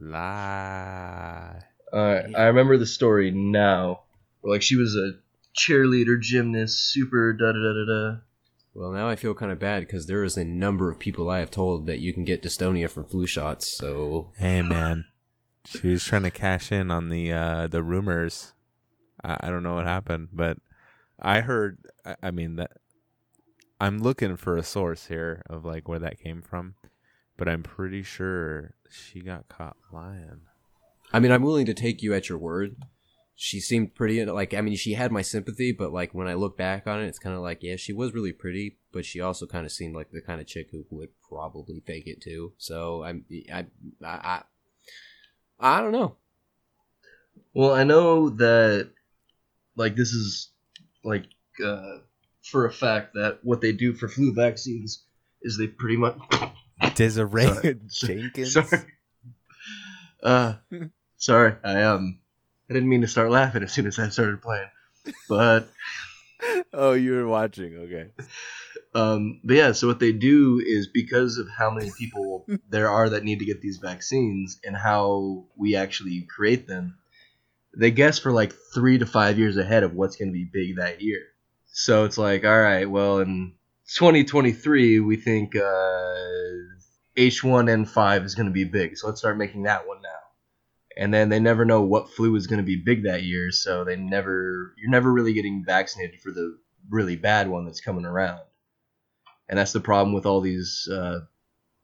lie. 0.00 1.60
Uh, 1.92 2.22
I 2.36 2.44
remember 2.44 2.76
the 2.76 2.86
story 2.86 3.30
now. 3.30 4.02
Where, 4.40 4.54
like 4.54 4.62
she 4.62 4.76
was 4.76 4.96
a 4.96 5.12
cheerleader, 5.56 6.20
gymnast, 6.20 6.92
super 6.92 7.32
da 7.32 7.52
da 7.52 7.58
da 7.58 7.72
da 7.72 7.84
da. 7.84 8.16
Well, 8.74 8.90
now 8.90 9.08
I 9.08 9.16
feel 9.16 9.34
kind 9.34 9.52
of 9.52 9.58
bad 9.58 9.80
because 9.80 10.06
there 10.06 10.24
is 10.24 10.36
a 10.36 10.44
number 10.44 10.90
of 10.90 10.98
people 10.98 11.28
I 11.28 11.40
have 11.40 11.50
told 11.50 11.86
that 11.86 11.98
you 11.98 12.14
can 12.14 12.24
get 12.24 12.42
dystonia 12.42 12.88
from 12.88 13.04
flu 13.04 13.26
shots. 13.26 13.68
So 13.68 14.32
Hey 14.36 14.62
man, 14.62 15.04
she 15.66 15.88
was 15.88 16.04
trying 16.04 16.22
to 16.22 16.30
cash 16.30 16.72
in 16.72 16.90
on 16.90 17.10
the 17.10 17.32
uh 17.32 17.66
the 17.66 17.82
rumors. 17.82 18.54
I, 19.22 19.36
I 19.40 19.50
don't 19.50 19.62
know 19.62 19.74
what 19.74 19.86
happened, 19.86 20.28
but 20.32 20.58
I 21.20 21.40
heard. 21.40 21.78
I, 22.04 22.16
I 22.22 22.30
mean 22.30 22.56
that 22.56 22.70
I'm 23.78 24.00
looking 24.00 24.36
for 24.36 24.56
a 24.56 24.62
source 24.62 25.06
here 25.06 25.42
of 25.50 25.64
like 25.64 25.86
where 25.88 25.98
that 25.98 26.20
came 26.20 26.40
from, 26.40 26.76
but 27.36 27.48
I'm 27.48 27.62
pretty 27.62 28.02
sure 28.02 28.74
she 28.88 29.20
got 29.20 29.48
caught 29.48 29.76
lying. 29.92 30.42
I 31.12 31.20
mean, 31.20 31.32
I'm 31.32 31.42
willing 31.42 31.66
to 31.66 31.74
take 31.74 32.02
you 32.02 32.14
at 32.14 32.28
your 32.28 32.38
word. 32.38 32.76
She 33.34 33.60
seemed 33.60 33.94
pretty 33.94 34.24
like 34.24 34.54
I 34.54 34.60
mean, 34.60 34.76
she 34.76 34.94
had 34.94 35.10
my 35.10 35.22
sympathy, 35.22 35.72
but 35.72 35.92
like 35.92 36.14
when 36.14 36.28
I 36.28 36.34
look 36.34 36.56
back 36.56 36.86
on 36.86 37.00
it, 37.00 37.06
it's 37.06 37.18
kind 37.18 37.34
of 37.34 37.42
like 37.42 37.62
yeah, 37.62 37.76
she 37.76 37.92
was 37.92 38.12
really 38.12 38.32
pretty, 38.32 38.78
but 38.92 39.04
she 39.04 39.20
also 39.20 39.46
kind 39.46 39.66
of 39.66 39.72
seemed 39.72 39.94
like 39.94 40.10
the 40.10 40.20
kind 40.20 40.40
of 40.40 40.46
chick 40.46 40.68
who 40.70 40.84
would 40.90 41.08
probably 41.28 41.80
fake 41.80 42.06
it 42.06 42.20
too. 42.20 42.52
So 42.58 43.02
I'm 43.02 43.24
I 43.52 43.66
I 44.04 44.08
I, 44.08 44.42
I 45.58 45.80
don't 45.80 45.92
know. 45.92 46.16
Well, 47.54 47.74
I 47.74 47.84
know 47.84 48.30
that, 48.30 48.90
like, 49.76 49.94
this 49.94 50.12
is 50.12 50.50
like 51.04 51.26
uh, 51.64 51.98
for 52.42 52.66
a 52.66 52.72
fact 52.72 53.14
that 53.14 53.40
what 53.42 53.60
they 53.60 53.72
do 53.72 53.92
for 53.92 54.08
flu 54.08 54.32
vaccines 54.32 55.04
is 55.42 55.58
they 55.58 55.66
pretty 55.66 55.96
much. 55.96 56.18
Desiree 56.94 57.44
Sorry. 57.44 57.80
Jenkins. 57.86 58.52
Sorry. 58.68 58.82
Uh, 60.22 60.54
sorry. 61.22 61.54
I 61.64 61.82
um, 61.82 62.18
I 62.68 62.74
didn't 62.74 62.88
mean 62.88 63.02
to 63.02 63.08
start 63.08 63.30
laughing 63.30 63.62
as 63.62 63.72
soon 63.72 63.86
as 63.86 63.98
I 63.98 64.08
started 64.08 64.42
playing, 64.42 64.70
but 65.28 65.68
Oh, 66.72 66.92
you 66.92 67.12
were 67.12 67.26
watching. 67.26 67.76
Okay. 67.76 68.06
Um, 68.94 69.40
but 69.44 69.56
yeah, 69.56 69.72
so 69.72 69.86
what 69.86 70.00
they 70.00 70.12
do 70.12 70.62
is 70.64 70.88
because 70.88 71.38
of 71.38 71.48
how 71.48 71.70
many 71.70 71.90
people 71.98 72.46
there 72.68 72.90
are 72.90 73.10
that 73.10 73.24
need 73.24 73.38
to 73.38 73.44
get 73.44 73.60
these 73.60 73.78
vaccines 73.78 74.58
and 74.64 74.76
how 74.76 75.46
we 75.56 75.76
actually 75.76 76.26
create 76.34 76.66
them, 76.66 76.98
they 77.76 77.90
guess 77.90 78.18
for 78.18 78.32
like 78.32 78.52
three 78.74 78.98
to 78.98 79.06
five 79.06 79.38
years 79.38 79.56
ahead 79.56 79.82
of 79.82 79.94
what's 79.94 80.16
going 80.16 80.28
to 80.28 80.32
be 80.32 80.44
big 80.44 80.76
that 80.76 81.00
year. 81.00 81.20
So 81.66 82.04
it's 82.04 82.18
like, 82.18 82.44
all 82.44 82.60
right, 82.60 82.88
well, 82.88 83.20
in 83.20 83.54
2023, 83.94 85.00
we 85.00 85.16
think 85.16 85.56
uh, 85.56 86.14
H1N5 87.16 88.24
is 88.24 88.34
going 88.34 88.46
to 88.46 88.52
be 88.52 88.64
big, 88.64 88.98
so 88.98 89.06
let's 89.06 89.20
start 89.20 89.38
making 89.38 89.62
that 89.62 89.86
one 89.86 90.02
now. 90.02 90.21
And 90.96 91.12
then 91.12 91.28
they 91.28 91.40
never 91.40 91.64
know 91.64 91.82
what 91.82 92.10
flu 92.10 92.36
is 92.36 92.46
going 92.46 92.60
to 92.60 92.66
be 92.66 92.76
big 92.76 93.04
that 93.04 93.22
year, 93.22 93.50
so 93.50 93.84
they 93.84 93.96
never, 93.96 94.74
you're 94.76 94.90
never 94.90 95.12
really 95.12 95.32
getting 95.32 95.64
vaccinated 95.64 96.20
for 96.20 96.30
the 96.30 96.58
really 96.90 97.16
bad 97.16 97.48
one 97.48 97.64
that's 97.64 97.80
coming 97.80 98.04
around 98.04 98.40
and 99.52 99.58
that's 99.58 99.72
the 99.74 99.80
problem 99.80 100.14
with 100.14 100.24
all 100.24 100.40
these 100.40 100.88
uh, 100.90 101.20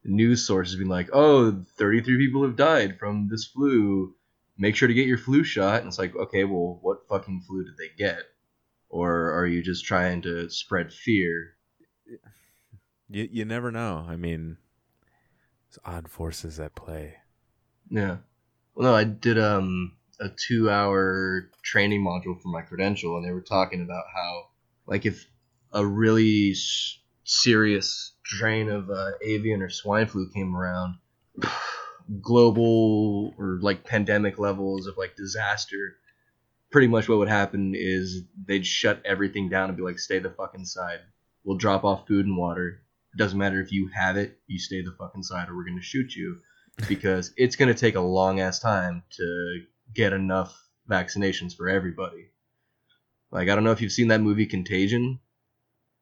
news 0.03 0.47
sources 0.47 0.77
being 0.77 0.89
like, 0.89 1.11
"Oh, 1.13 1.65
33 1.77 2.17
people 2.17 2.43
have 2.45 2.57
died 2.57 2.99
from 2.99 3.29
this 3.29 3.45
flu. 3.45 4.15
Make 4.57 4.75
sure 4.75 4.89
to 4.89 4.95
get 4.95 5.07
your 5.07 5.19
flu 5.19 5.45
shot." 5.45 5.81
And 5.81 5.89
it's 5.89 5.99
like, 5.99 6.17
okay, 6.17 6.45
well, 6.45 6.79
what 6.81 7.07
fucking 7.09 7.43
flu 7.47 7.65
did 7.65 7.77
they 7.77 7.91
get? 7.97 8.23
Or 8.89 9.33
are 9.33 9.47
you 9.47 9.63
just 9.63 9.85
trying 9.85 10.23
to 10.23 10.49
spread 10.49 10.95
fear? 10.95 11.57
You 13.11 13.29
you 13.31 13.45
never 13.45 13.71
know. 13.71 14.07
I 14.09 14.17
mean, 14.17 14.57
it's 15.69 15.79
odd 15.85 16.09
forces 16.09 16.59
at 16.59 16.75
play. 16.75 17.17
Yeah. 17.91 18.19
Well, 18.79 18.93
no, 18.93 18.97
I 18.97 19.03
did 19.05 19.39
um 19.41 19.97
a 20.21 20.29
two-hour 20.31 21.51
training 21.65 22.01
module 22.05 22.41
for 22.41 22.47
my 22.49 22.63
credential, 22.63 23.17
and 23.17 23.27
they 23.27 23.33
were 23.33 23.41
talking 23.43 23.83
about 23.83 24.05
how, 24.15 24.51
like, 24.87 25.05
if 25.05 25.27
a 25.73 25.85
really 25.85 26.53
s- 26.53 26.99
serious 27.25 28.13
strain 28.25 28.69
of 28.71 28.89
uh, 28.89 29.11
avian 29.21 29.63
or 29.63 29.69
swine 29.69 30.07
flu 30.07 30.31
came 30.31 30.55
around, 30.57 30.97
global 32.23 33.35
or 33.37 33.59
like 33.63 33.85
pandemic 33.85 34.39
levels 34.39 34.87
of 34.87 34.97
like 34.97 35.17
disaster, 35.17 35.97
pretty 36.71 36.89
much 36.89 37.09
what 37.09 37.19
would 37.19 37.29
happen 37.29 37.75
is 37.77 38.23
they'd 38.47 38.67
shut 38.67 39.03
everything 39.05 39.49
down 39.49 39.71
and 39.71 39.77
be 39.77 39.85
like, 39.85 39.99
"Stay 39.99 40.21
the 40.21 40.31
fuck 40.31 40.55
inside. 40.55 41.01
We'll 41.45 41.59
drop 41.59 41.85
off 41.85 42.07
food 42.09 42.27
and 42.27 42.37
water. 42.37 42.83
It 43.15 43.19
doesn't 43.19 43.39
matter 43.39 43.61
if 43.61 43.73
you 43.73 43.89
have 43.89 44.17
it. 44.17 44.39
You 44.47 44.59
stay 44.61 44.83
the 44.83 44.93
fuck 44.99 45.13
inside, 45.17 45.49
or 45.51 45.57
we're 45.57 45.67
gonna 45.67 45.83
shoot 45.83 46.15
you." 46.15 46.41
Because 46.87 47.33
it's 47.37 47.57
going 47.57 47.73
to 47.73 47.79
take 47.79 47.95
a 47.95 48.01
long 48.01 48.41
ass 48.41 48.61
time 48.61 49.03
to 49.17 49.63
get 49.95 50.13
enough 50.13 50.57
vaccinations 50.89 51.57
for 51.57 51.69
everybody. 51.69 52.31
Like 53.31 53.49
I 53.49 53.55
don't 53.55 53.65
know 53.65 53.73
if 53.73 53.81
you've 53.81 53.93
seen 53.93 54.09
that 54.09 54.21
movie 54.21 54.47
Contagion. 54.47 55.21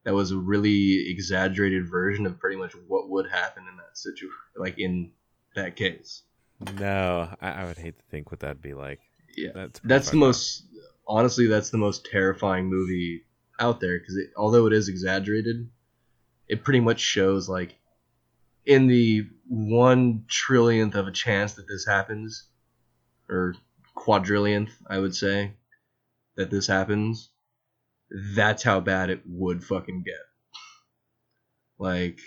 That 0.04 0.14
was 0.14 0.30
a 0.30 0.36
really 0.36 1.10
exaggerated 1.10 1.90
version 1.90 2.26
of 2.26 2.38
pretty 2.38 2.56
much 2.56 2.72
what 2.86 3.08
would 3.10 3.28
happen 3.28 3.64
in 3.68 3.76
that 3.76 3.98
situation, 3.98 4.36
like 4.56 4.78
in 4.78 5.10
that 5.56 5.74
case. 5.74 6.22
No, 6.78 7.34
I, 7.40 7.50
I 7.50 7.64
would 7.64 7.76
hate 7.76 7.98
to 7.98 8.04
think 8.04 8.30
what 8.30 8.40
that'd 8.40 8.62
be 8.62 8.74
like. 8.74 9.00
Yeah, 9.36 9.50
That's 9.54 9.80
that's 9.80 10.10
the 10.10 10.16
most 10.16 10.64
honestly 11.08 11.46
that's 11.46 11.70
the 11.70 11.78
most 11.78 12.06
terrifying 12.10 12.66
movie 12.66 13.24
out 13.58 13.80
there 13.80 13.98
because 13.98 14.16
although 14.36 14.66
it 14.66 14.72
is 14.72 14.88
exaggerated, 14.88 15.68
it 16.48 16.62
pretty 16.64 16.80
much 16.80 17.00
shows 17.00 17.48
like 17.48 17.76
in 18.66 18.88
the 18.88 19.28
one 19.48 20.24
trillionth 20.28 20.94
of 20.96 21.06
a 21.06 21.12
chance 21.12 21.54
that 21.54 21.68
this 21.68 21.86
happens, 21.86 22.48
or 23.30 23.54
quadrillionth, 23.96 24.70
I 24.88 24.98
would 24.98 25.14
say, 25.14 25.54
that 26.36 26.50
this 26.50 26.66
happens. 26.66 27.30
That's 28.34 28.62
how 28.62 28.80
bad 28.80 29.10
it 29.10 29.22
would 29.26 29.64
fucking 29.64 30.02
get. 30.04 30.14
Like, 31.78 32.18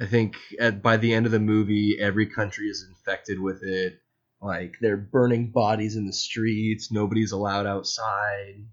I 0.00 0.06
think 0.06 0.36
at 0.60 0.82
by 0.82 0.96
the 0.96 1.14
end 1.14 1.26
of 1.26 1.32
the 1.32 1.40
movie, 1.40 1.98
every 2.00 2.26
country 2.26 2.66
is 2.66 2.86
infected 2.88 3.40
with 3.40 3.62
it. 3.62 4.00
Like 4.40 4.76
they're 4.80 4.96
burning 4.96 5.50
bodies 5.50 5.96
in 5.96 6.06
the 6.06 6.12
streets. 6.12 6.92
Nobody's 6.92 7.32
allowed 7.32 7.66
outside. 7.66 8.64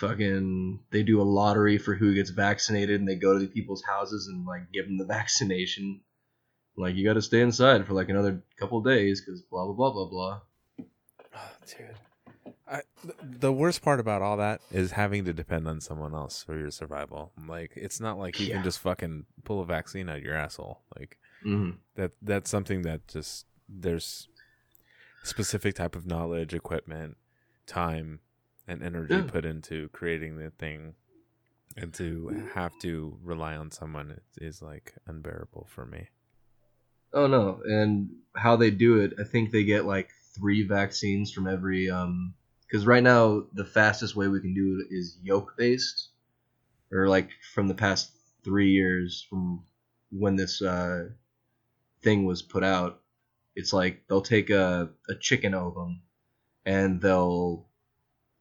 Fucking, 0.00 0.80
they 0.90 1.02
do 1.02 1.20
a 1.20 1.22
lottery 1.22 1.76
for 1.78 1.94
who 1.94 2.14
gets 2.14 2.30
vaccinated, 2.30 2.98
and 2.98 3.08
they 3.08 3.14
go 3.14 3.34
to 3.34 3.40
the 3.40 3.46
people's 3.46 3.82
houses 3.84 4.26
and 4.26 4.46
like 4.46 4.72
give 4.72 4.86
them 4.86 4.98
the 4.98 5.04
vaccination. 5.18 6.00
Like 6.76 6.94
you 6.94 7.04
got 7.04 7.14
to 7.14 7.22
stay 7.22 7.40
inside 7.40 7.86
for 7.86 7.92
like 7.94 8.08
another 8.08 8.42
couple 8.58 8.80
days 8.80 9.20
because 9.20 9.42
blah 9.42 9.64
blah 9.66 9.74
blah 9.74 9.90
blah 9.92 10.06
blah. 10.06 10.40
Oh, 11.34 11.50
dude. 11.66 11.96
I, 12.66 12.80
th- 13.02 13.14
the 13.22 13.52
worst 13.52 13.82
part 13.82 14.00
about 14.00 14.22
all 14.22 14.38
that 14.38 14.60
is 14.70 14.92
having 14.92 15.24
to 15.26 15.32
depend 15.34 15.68
on 15.68 15.80
someone 15.80 16.14
else 16.14 16.42
for 16.42 16.56
your 16.58 16.70
survival. 16.70 17.32
Like, 17.46 17.72
it's 17.76 18.00
not 18.00 18.18
like 18.18 18.40
you 18.40 18.46
Yeah. 18.46 18.54
can 18.54 18.64
just 18.64 18.78
fucking 18.78 19.26
pull 19.44 19.60
a 19.60 19.66
vaccine 19.66 20.08
out 20.08 20.18
of 20.18 20.22
your 20.22 20.34
asshole. 20.36 20.80
Like 20.98 21.18
Mm-hmm. 21.44 21.76
that. 21.96 22.12
That's 22.22 22.48
something 22.50 22.82
that 22.82 23.06
just 23.08 23.46
there's 23.68 24.28
specific 25.24 25.74
type 25.74 25.94
of 25.96 26.06
knowledge, 26.06 26.54
equipment, 26.54 27.16
time, 27.66 28.20
and 28.68 28.82
energy 28.82 29.14
Yeah. 29.16 29.22
put 29.22 29.44
into 29.44 29.88
creating 29.88 30.38
the 30.38 30.50
thing, 30.50 30.94
and 31.76 31.92
to 31.94 32.48
have 32.54 32.78
to 32.80 33.18
rely 33.22 33.56
on 33.56 33.70
someone 33.70 34.20
is 34.38 34.62
like 34.62 34.94
unbearable 35.06 35.66
for 35.68 35.84
me. 35.84 36.08
Oh 37.14 37.26
no, 37.26 37.60
and 37.64 38.10
how 38.34 38.56
they 38.56 38.70
do 38.70 39.00
it, 39.00 39.14
I 39.20 39.24
think 39.24 39.50
they 39.50 39.64
get 39.64 39.84
like 39.84 40.10
three 40.34 40.62
vaccines 40.62 41.30
from 41.32 41.46
every 41.46 41.90
um 41.90 42.34
because 42.66 42.86
right 42.86 43.02
now 43.02 43.46
the 43.52 43.64
fastest 43.66 44.16
way 44.16 44.28
we 44.28 44.40
can 44.40 44.54
do 44.54 44.80
it 44.80 44.94
is 44.94 45.18
yolk 45.22 45.54
based, 45.56 46.08
or 46.92 47.08
like 47.08 47.30
from 47.54 47.68
the 47.68 47.74
past 47.74 48.12
three 48.44 48.70
years 48.72 49.26
from 49.28 49.64
when 50.10 50.36
this 50.36 50.62
uh 50.62 51.10
thing 52.02 52.24
was 52.26 52.42
put 52.42 52.64
out, 52.64 53.02
it's 53.56 53.72
like 53.72 54.06
they'll 54.08 54.22
take 54.22 54.50
a, 54.50 54.90
a 55.08 55.14
chicken 55.16 55.54
ovum 55.54 56.02
and 56.66 57.00
they'll 57.00 57.68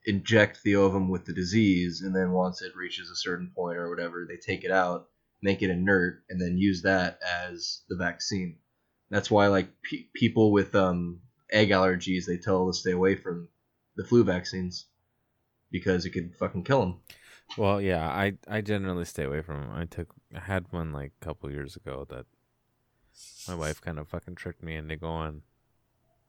inject 0.05 0.63
the 0.63 0.75
ovum 0.75 1.09
with 1.09 1.25
the 1.25 1.33
disease 1.33 2.01
and 2.01 2.15
then 2.15 2.31
once 2.31 2.61
it 2.61 2.75
reaches 2.75 3.09
a 3.09 3.15
certain 3.15 3.51
point 3.55 3.77
or 3.77 3.89
whatever, 3.89 4.25
they 4.27 4.37
take 4.37 4.63
it 4.63 4.71
out, 4.71 5.09
make 5.43 5.61
it 5.61 5.69
inert, 5.69 6.23
and 6.29 6.41
then 6.41 6.57
use 6.57 6.83
that 6.83 7.19
as 7.23 7.81
the 7.89 7.95
vaccine. 7.97 8.57
That's 9.11 9.29
why 9.29 9.47
like 9.47 9.69
pe- 9.83 10.07
people 10.15 10.51
with 10.51 10.73
um 10.73 11.19
egg 11.51 11.69
allergies 11.69 12.25
they 12.25 12.37
tell 12.37 12.65
to 12.65 12.73
stay 12.73 12.91
away 12.91 13.15
from 13.15 13.49
the 13.97 14.05
flu 14.05 14.23
vaccines 14.23 14.85
because 15.69 16.05
it 16.05 16.11
could 16.11 16.33
fucking 16.39 16.63
kill 16.63 16.79
them. 16.79 16.99
Well, 17.57 17.81
yeah, 17.81 18.07
I 18.07 18.37
I 18.47 18.61
generally 18.61 19.05
stay 19.05 19.25
away 19.25 19.41
from 19.41 19.61
them. 19.61 19.71
I 19.75 19.85
took 19.85 20.07
I 20.33 20.39
had 20.39 20.71
one 20.71 20.93
like 20.93 21.11
a 21.21 21.25
couple 21.25 21.51
years 21.51 21.75
ago 21.75 22.07
that 22.09 22.25
my 23.47 23.55
wife 23.55 23.81
kind 23.81 23.99
of 23.99 24.07
fucking 24.07 24.35
tricked 24.35 24.63
me 24.63 24.75
into 24.75 24.95
going. 24.95 25.41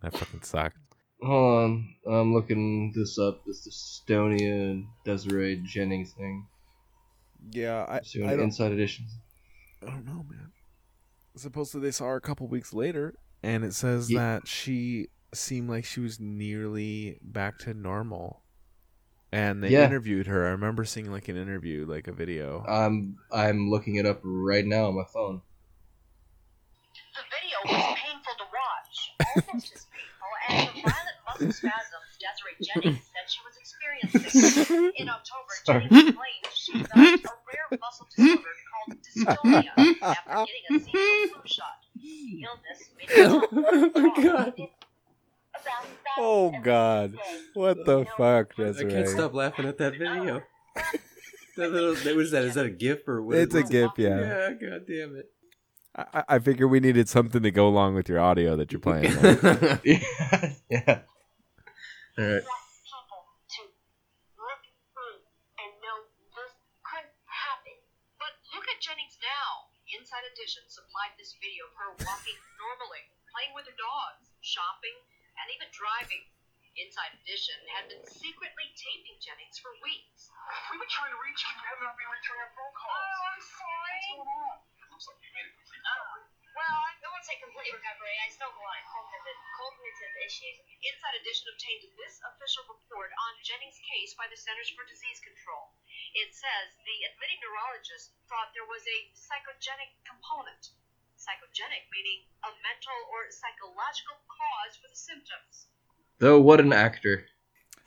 That 0.02 0.16
fucking 0.16 0.42
sucked. 0.42 0.78
Hold 1.22 1.64
on, 1.64 1.94
I'm 2.10 2.34
looking 2.34 2.92
this 2.96 3.16
up. 3.16 3.44
This 3.46 3.68
dystonia 3.68 4.72
and 4.72 4.86
Desiree 5.04 5.62
Jennings 5.64 6.12
thing. 6.12 6.48
Yeah, 7.52 7.86
I 7.88 8.00
Doing 8.12 8.40
Inside 8.40 8.72
Edition. 8.72 9.06
I 9.82 9.86
don't 9.86 10.04
know, 10.04 10.26
man. 10.28 10.50
Supposedly 11.34 11.86
they 11.88 11.92
saw 11.92 12.06
her 12.08 12.16
a 12.16 12.20
couple 12.20 12.46
weeks 12.46 12.72
later, 12.74 13.14
and 13.42 13.64
it 13.64 13.74
says 13.74 14.10
Ye- 14.10 14.16
that 14.18 14.46
she 14.46 15.08
seemed 15.34 15.70
like 15.70 15.84
she 15.84 16.00
was 16.00 16.20
nearly 16.20 17.18
back 17.22 17.58
to 17.60 17.72
normal. 17.74 18.42
And 19.32 19.64
they 19.64 19.70
Yeah. 19.70 19.86
interviewed 19.86 20.26
her. 20.26 20.46
I 20.46 20.50
remember 20.50 20.84
seeing 20.84 21.10
like 21.10 21.28
an 21.28 21.38
interview, 21.38 21.86
like 21.86 22.06
a 22.06 22.12
video. 22.12 22.62
I'm 22.68 23.16
I'm 23.32 23.70
looking 23.70 23.94
it 23.96 24.04
up 24.04 24.20
right 24.22 24.64
now 24.66 24.86
on 24.88 24.94
my 24.96 25.04
phone. 25.10 25.40
The 27.16 27.22
video 27.32 27.58
was 27.64 27.96
painful 27.96 28.34
to 28.36 28.44
watch, 28.52 29.46
almost 29.48 29.72
as 29.74 29.86
painful 29.92 30.32
as 30.48 30.66
the 30.74 30.80
violent 30.82 31.18
muscle 31.26 31.52
spasms 31.52 32.08
Desiree 32.20 32.60
Jennings 32.60 33.04
said 33.08 33.24
she 33.26 33.40
was 33.40 33.56
experiencing. 33.56 34.92
In 35.00 35.08
October, 35.08 35.52
Sorry. 35.64 35.88
Jennings 35.88 36.16
claimed 36.16 36.46
she 36.54 36.72
developed 36.72 37.24
a 37.24 37.32
rare 37.48 37.78
muscle 37.80 38.06
disorder 38.14 38.51
called 39.24 39.64
after 40.02 40.52
getting 40.68 40.76
a 40.76 40.80
seasonal 40.80 41.28
flu 41.32 41.42
shot. 41.44 41.64
The 41.94 42.44
illness 42.44 42.90
made 42.98 43.08
Oh 43.78 44.12
God. 44.22 44.54
Oh, 46.18 46.52
God. 46.62 47.16
what 47.54 47.84
the 47.84 48.04
fuck, 48.16 48.52
I 48.58 48.62
Desiree? 48.62 48.92
can't 48.92 49.08
stop 49.08 49.34
laughing 49.34 49.66
at 49.66 49.78
that 49.78 49.92
video. 49.92 50.42
that 51.56 51.70
little, 51.72 51.94
that 51.94 52.16
was 52.16 52.30
that? 52.32 52.44
Is 52.44 52.54
that 52.54 52.66
a 52.66 52.70
GIF 52.70 53.06
or 53.06 53.22
what? 53.22 53.36
It's 53.36 53.54
a 53.54 53.58
it? 53.58 53.70
gif, 53.70 53.92
yeah. 53.96 54.20
Yeah, 54.20 54.50
god 54.52 54.86
damn 54.86 55.16
it. 55.16 55.30
I, 55.94 56.24
I 56.28 56.38
figure 56.38 56.66
we 56.66 56.80
needed 56.80 57.08
something 57.08 57.42
to 57.42 57.50
go 57.50 57.68
along 57.68 57.94
with 57.94 58.08
your 58.08 58.18
audio 58.18 58.56
that 58.56 58.72
you're 58.72 58.80
playing. 58.80 59.12
yeah. 59.84 60.52
yeah. 60.70 61.04
All 62.16 62.24
right. 62.24 62.44
want 62.44 62.64
people 62.72 63.44
to 63.44 63.62
look 64.40 64.64
through 64.96 65.20
and 65.60 65.70
know 65.84 65.96
this 66.32 66.56
could 66.80 67.08
happen. 67.28 67.76
But 68.16 68.32
look 68.56 68.64
at 68.72 68.80
Jennings 68.80 69.20
now. 69.20 69.68
Edition 70.42 70.66
supplied 70.66 71.14
this 71.22 71.38
video 71.38 71.70
of 71.70 71.74
her 71.78 71.94
walking 72.02 72.34
normally, 72.58 73.06
playing 73.30 73.54
with 73.54 73.62
her 73.62 73.78
dogs, 73.78 74.26
shopping, 74.42 74.98
and 75.38 75.46
even 75.54 75.70
driving. 75.70 76.26
Inside 76.74 77.14
Edition 77.22 77.54
had 77.78 77.86
been 77.86 78.02
secretly 78.10 78.66
taping 78.74 79.22
Jennings 79.22 79.62
for 79.62 79.70
weeks. 79.86 80.34
We've 80.66 80.82
been 80.82 80.90
trying 80.90 81.14
to 81.14 81.20
reach 81.22 81.38
you. 81.46 81.54
You 81.54 81.62
have 81.70 81.86
not 81.86 81.94
been 81.94 82.10
returning 82.10 82.42
our 82.42 82.50
phone 82.58 82.74
calls. 82.74 82.90
Oh, 82.90 83.30
I'm 83.30 83.44
sorry. 83.54 84.02
What's 84.18 84.26
going 84.26 84.50
on? 84.50 84.58
It 84.82 84.88
looks 84.90 85.06
like 85.06 85.22
you 85.22 85.30
made 85.30 85.46
a 85.46 85.54
complete 85.54 85.84
uh, 85.86 85.94
recovery. 86.10 86.41
Well, 86.52 86.78
I 86.84 86.92
won't 87.08 87.24
say 87.24 87.40
complete 87.40 87.72
recovery. 87.72 88.12
I 88.20 88.28
still 88.28 88.52
go 88.52 88.60
on 88.60 88.80
cognitive, 88.84 89.40
cognitive 89.56 90.14
issues. 90.20 90.56
Inside 90.84 91.16
Edition 91.24 91.48
obtained 91.48 91.88
this 91.96 92.20
official 92.28 92.68
report 92.68 93.08
on 93.08 93.32
Jennings' 93.40 93.80
case 93.80 94.12
by 94.12 94.28
the 94.28 94.36
Centers 94.36 94.68
for 94.76 94.84
Disease 94.84 95.16
Control. 95.24 95.72
It 96.12 96.36
says 96.36 96.76
the 96.84 96.98
admitting 97.08 97.40
neurologist 97.40 98.12
thought 98.28 98.52
there 98.52 98.68
was 98.68 98.84
a 98.84 98.98
psychogenic 99.16 99.96
component. 100.04 100.76
Psychogenic 101.16 101.88
meaning 101.88 102.28
a 102.44 102.52
mental 102.60 102.98
or 103.08 103.32
psychological 103.32 104.20
cause 104.28 104.76
for 104.76 104.92
the 104.92 104.98
symptoms. 104.98 105.72
Though 106.20 106.40
what 106.42 106.60
an 106.60 106.76
actor. 106.76 107.32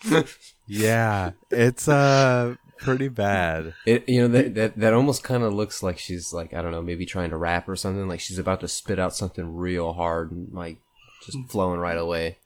yeah, 0.65 1.37
it's 1.53 1.85
uh 1.85 2.57
pretty 2.77 3.07
bad. 3.07 3.73
It 3.85 4.07
you 4.07 4.21
know 4.21 4.27
that 4.29 4.55
that, 4.55 4.77
that 4.77 4.93
almost 4.93 5.23
kind 5.23 5.43
of 5.43 5.53
looks 5.53 5.81
like 5.83 5.97
she's 5.97 6.33
like 6.33 6.53
I 6.53 6.61
don't 6.61 6.71
know 6.71 6.81
maybe 6.81 7.05
trying 7.05 7.29
to 7.31 7.37
rap 7.37 7.67
or 7.67 7.75
something 7.75 8.07
like 8.07 8.19
she's 8.19 8.39
about 8.39 8.61
to 8.61 8.67
spit 8.67 8.99
out 8.99 9.15
something 9.15 9.55
real 9.55 9.93
hard 9.93 10.31
and 10.31 10.53
like 10.53 10.77
just 11.25 11.37
mm. 11.37 11.49
flowing 11.49 11.79
right 11.79 11.97
away. 11.97 12.37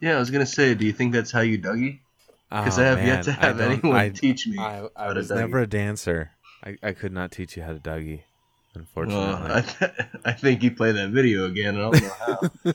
Yeah, 0.00 0.16
I 0.16 0.18
was 0.18 0.30
gonna 0.30 0.46
say, 0.46 0.74
do 0.74 0.84
you 0.84 0.92
think 0.92 1.12
that's 1.12 1.32
how 1.32 1.40
you 1.40 1.58
Dougie? 1.58 2.00
Because 2.50 2.78
Oh, 2.78 2.82
I 2.82 2.86
have 2.86 2.98
man, 2.98 3.06
yet 3.06 3.24
to 3.24 3.32
have 3.32 3.60
anyone 3.60 3.96
I, 3.96 4.10
teach 4.10 4.46
me. 4.46 4.58
I, 4.58 4.84
I 4.96 5.06
how 5.06 5.12
to 5.12 5.14
was 5.14 5.30
Dougie. 5.30 5.36
never 5.36 5.58
a 5.60 5.66
dancer. 5.66 6.30
I, 6.62 6.76
I 6.82 6.92
could 6.92 7.12
not 7.12 7.32
teach 7.32 7.56
you 7.56 7.62
how 7.62 7.72
to 7.72 7.78
Dougie, 7.80 8.22
unfortunately. 8.74 9.24
Well, 9.24 9.56
I, 9.56 9.60
th- 9.60 9.92
I 10.24 10.32
think 10.32 10.62
you 10.62 10.70
play 10.70 10.92
that 10.92 11.10
video 11.10 11.46
again. 11.46 11.76
I 11.76 11.80
don't 11.80 12.02
know 12.02 12.08
how. 12.08 12.40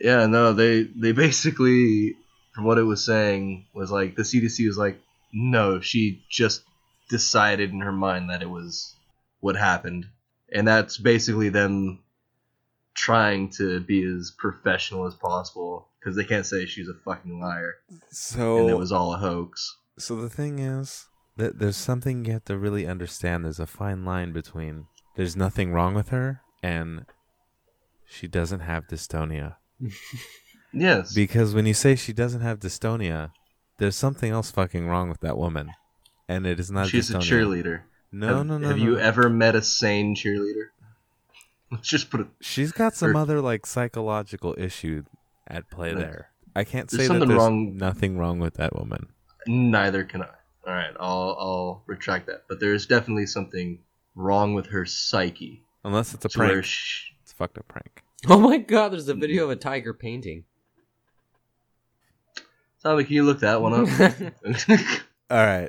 yeah, 0.00 0.26
no, 0.26 0.52
they 0.52 0.82
they 0.82 1.12
basically, 1.12 2.16
from 2.54 2.64
what 2.64 2.78
it 2.78 2.82
was 2.82 3.04
saying, 3.04 3.66
was 3.74 3.90
like 3.90 4.16
the 4.16 4.22
CDC 4.22 4.66
was 4.66 4.78
like, 4.78 5.00
no, 5.32 5.80
she 5.80 6.24
just 6.30 6.62
decided 7.08 7.70
in 7.70 7.80
her 7.80 7.92
mind 7.92 8.30
that 8.30 8.42
it 8.42 8.50
was 8.50 8.94
what 9.40 9.56
happened, 9.56 10.06
and 10.52 10.66
that's 10.66 10.96
basically 10.96 11.48
them 11.48 12.00
trying 12.94 13.50
to 13.50 13.80
be 13.80 14.04
as 14.04 14.32
professional 14.38 15.06
as 15.06 15.14
possible 15.14 15.88
because 15.98 16.16
they 16.16 16.24
can't 16.24 16.46
say 16.46 16.64
she's 16.64 16.88
a 16.88 16.94
fucking 17.04 17.40
liar 17.40 17.74
so 18.10 18.58
and 18.58 18.70
it 18.70 18.78
was 18.78 18.92
all 18.92 19.12
a 19.12 19.18
hoax. 19.18 19.76
So 19.98 20.16
the 20.16 20.30
thing 20.30 20.60
is 20.60 21.08
that 21.36 21.58
there's 21.58 21.76
something 21.76 22.24
you 22.24 22.32
have 22.32 22.44
to 22.44 22.56
really 22.56 22.86
understand. 22.86 23.44
There's 23.44 23.58
a 23.58 23.66
fine 23.66 24.04
line 24.04 24.32
between 24.32 24.86
there's 25.16 25.36
nothing 25.36 25.72
wrong 25.72 25.94
with 25.94 26.10
her 26.10 26.40
and 26.62 27.06
she 28.06 28.28
doesn't 28.28 28.60
have 28.60 28.86
dystonia. 28.86 29.56
Yes, 30.74 31.14
Because 31.14 31.54
when 31.54 31.66
you 31.66 31.74
say 31.74 31.94
she 31.96 32.12
doesn't 32.12 32.40
have 32.40 32.58
dystonia, 32.60 33.30
there's 33.78 33.96
something 33.96 34.30
else 34.32 34.50
fucking 34.50 34.88
wrong 34.88 35.08
with 35.08 35.20
that 35.20 35.36
woman, 35.38 35.70
and 36.28 36.46
it 36.46 36.58
is 36.60 36.70
not. 36.70 36.88
she's 36.88 37.10
a 37.10 37.14
cheerleader. 37.18 37.82
No, 38.12 38.38
have, 38.38 38.46
no, 38.46 38.58
no. 38.58 38.68
Have 38.68 38.78
no. 38.78 38.84
you 38.84 38.98
ever 38.98 39.28
met 39.28 39.54
a 39.54 39.62
sane 39.62 40.14
cheerleader? 40.14 40.68
Let's 41.70 41.88
just 41.88 42.10
put 42.10 42.20
it. 42.20 42.26
She's 42.40 42.72
got 42.72 42.94
some 42.94 43.16
or- 43.16 43.20
other 43.20 43.40
like 43.40 43.66
psychological 43.66 44.54
issue 44.58 45.04
at 45.48 45.70
play 45.70 45.92
There's- 45.94 46.02
there. 46.12 46.30
I 46.56 46.62
can't 46.62 46.88
there's 46.88 47.02
say 47.02 47.08
that 47.08 47.08
something 47.08 47.28
there's 47.28 47.38
wrong- 47.38 47.76
nothing 47.76 48.16
wrong 48.16 48.38
with 48.38 48.54
that 48.54 48.76
woman. 48.76 49.08
Neither 49.46 50.04
can 50.04 50.22
I. 50.22 50.28
All 50.66 50.72
right, 50.72 50.94
I'll 51.00 51.36
I'll 51.38 51.82
retract 51.86 52.26
that. 52.26 52.44
But 52.48 52.60
there's 52.60 52.86
definitely 52.86 53.26
something 53.26 53.80
wrong 54.14 54.54
with 54.54 54.66
her 54.68 54.86
psyche. 54.86 55.64
Unless 55.82 56.14
it's 56.14 56.24
a 56.24 56.28
to 56.28 56.38
prank. 56.38 56.64
sh- 56.64 57.10
It's 57.22 57.32
a 57.32 57.34
fucked 57.34 57.58
up 57.58 57.66
prank. 57.68 58.02
Oh 58.28 58.38
my 58.38 58.56
god, 58.58 58.92
there's 58.92 59.08
a 59.08 59.14
video 59.14 59.44
of 59.44 59.50
a 59.50 59.56
tiger 59.56 59.92
painting. 59.92 60.44
Tommy, 62.84 63.04
can 63.04 63.14
you 63.14 63.24
look 63.24 63.40
that 63.40 63.62
one 63.62 63.72
up? 63.72 63.88
All 65.30 65.38
right. 65.44 65.68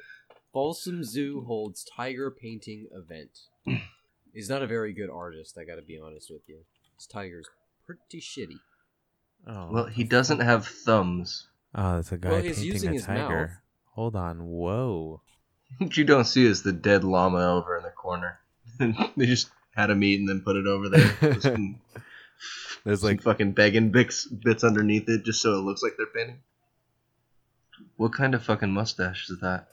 Folsom 0.53 1.03
Zoo 1.03 1.43
holds 1.47 1.83
tiger 1.83 2.29
painting 2.29 2.87
event. 2.93 3.29
He's 4.33 4.49
not 4.49 4.61
a 4.61 4.67
very 4.67 4.93
good 4.93 5.09
artist, 5.09 5.57
I 5.57 5.63
gotta 5.63 5.81
be 5.81 5.97
honest 5.99 6.29
with 6.29 6.41
you. 6.47 6.59
This 6.97 7.07
tiger's 7.07 7.47
pretty 7.85 8.19
shitty. 8.19 8.59
Oh, 9.47 9.69
well, 9.71 9.85
he 9.85 10.03
doesn't 10.03 10.39
have 10.41 10.67
thumbs. 10.67 11.47
Oh, 11.73 11.95
that's 11.95 12.11
a 12.11 12.17
guy 12.17 12.29
Well, 12.31 12.41
he's 12.41 12.57
painting 12.57 12.73
using 12.73 12.89
a 12.89 12.93
his 12.93 13.05
tiger. 13.05 13.47
mouth. 13.47 13.57
Hold 13.93 14.15
on. 14.15 14.45
Whoa. 14.45 15.21
What 15.77 15.95
you 15.97 16.03
don't 16.03 16.25
see 16.25 16.45
is 16.45 16.63
the 16.63 16.73
dead 16.73 17.03
llama 17.03 17.39
over 17.39 17.77
in 17.77 17.83
the 17.83 17.89
corner. 17.91 18.39
they 18.79 19.25
just 19.25 19.49
had 19.75 19.89
him 19.89 20.03
eat 20.03 20.19
and 20.19 20.27
then 20.27 20.41
put 20.41 20.55
it 20.57 20.67
over 20.67 20.89
there. 20.89 21.39
Some, 21.41 21.79
There's 22.83 23.01
some 23.01 23.09
like 23.09 23.21
fucking 23.21 23.53
begging 23.53 23.91
bits 23.91 24.25
bits 24.27 24.63
underneath 24.63 25.07
it, 25.09 25.23
just 25.25 25.41
so 25.41 25.53
it 25.53 25.63
looks 25.63 25.81
like 25.83 25.93
they're 25.97 26.07
painting. 26.07 26.39
What 27.97 28.13
kind 28.13 28.35
of 28.35 28.43
fucking 28.43 28.71
mustache 28.71 29.29
is 29.29 29.39
that? 29.39 29.67